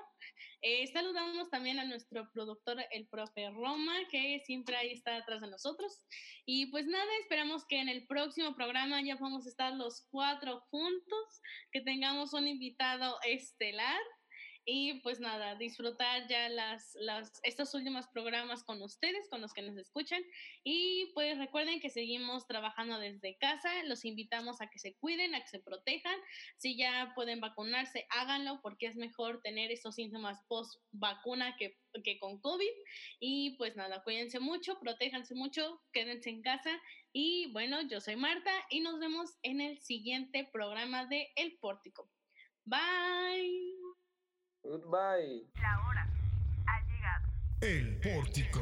Eh, 0.62 0.88
saludamos 0.88 1.50
también 1.50 1.80
a 1.80 1.86
nuestro 1.86 2.30
productor, 2.32 2.78
el 2.92 3.08
profe 3.08 3.50
Roma, 3.52 3.94
que 4.10 4.42
siempre 4.46 4.78
ahí 4.78 4.92
está 4.92 5.18
atrás 5.18 5.42
de 5.42 5.50
nosotros. 5.50 6.02
Y 6.46 6.68
pues 6.68 6.86
nada, 6.88 7.10
esperamos 7.22 7.66
que 7.68 7.80
en 7.80 7.90
el 7.90 8.08
próximo 8.08 8.56
programa 8.56 9.02
ya 9.02 9.18
podamos 9.18 9.46
estar 9.46 9.74
los 9.74 10.08
cuatro 10.10 10.62
juntos, 10.70 11.42
que 11.72 11.82
tengamos 11.82 12.34
un 12.34 12.48
invitado 12.48 13.18
estelar. 13.24 14.00
Y 14.68 15.00
pues 15.02 15.20
nada, 15.20 15.54
disfrutar 15.56 16.28
ya 16.28 16.50
las, 16.50 16.96
las, 16.96 17.40
estos 17.44 17.72
últimos 17.76 18.08
programas 18.08 18.64
con 18.64 18.82
ustedes, 18.82 19.30
con 19.30 19.40
los 19.40 19.54
que 19.54 19.62
nos 19.62 19.78
escuchan. 19.78 20.24
Y 20.64 21.12
pues 21.14 21.38
recuerden 21.38 21.80
que 21.80 21.92
seguimos 21.92 22.48
trabajando 22.48 22.98
desde 22.98 23.38
casa. 23.38 23.70
Los 23.84 24.06
invitamos 24.06 24.62
a 24.62 24.70
que 24.70 24.80
se 24.80 24.96
cuiden, 24.96 25.36
a 25.36 25.42
que 25.42 25.50
se 25.50 25.60
protejan. 25.60 26.18
Si 26.58 26.76
ya 26.76 27.12
pueden 27.14 27.42
vacunarse, 27.42 28.08
háganlo 28.10 28.60
porque 28.64 28.88
es 28.88 28.96
mejor 28.96 29.40
tener 29.44 29.72
estos 29.72 29.96
síntomas 29.96 30.42
post 30.48 30.82
vacuna 30.92 31.56
que, 31.58 31.78
que 32.04 32.18
con 32.18 32.40
COVID. 32.42 32.74
Y 33.20 33.56
pues 33.58 33.76
nada, 33.76 34.02
cuídense 34.04 34.40
mucho, 34.40 34.80
protéjanse 34.80 35.36
mucho, 35.36 35.80
quédense 35.94 36.32
en 36.32 36.42
casa. 36.42 36.82
Y 37.14 37.52
bueno, 37.52 37.84
yo 37.84 38.02
soy 38.02 38.16
Marta 38.16 38.52
y 38.72 38.80
nos 38.80 39.00
vemos 39.00 39.30
en 39.44 39.62
el 39.62 39.80
siguiente 39.80 40.50
programa 40.52 41.06
de 41.06 41.30
El 41.36 41.56
Pórtico. 41.60 42.10
Bye. 42.66 43.75
Goodbye. 44.68 45.46
La 45.62 45.88
hora 45.88 46.08
ha 46.66 46.82
llegado. 46.88 47.28
El 47.62 47.98
pórtico. 48.00 48.62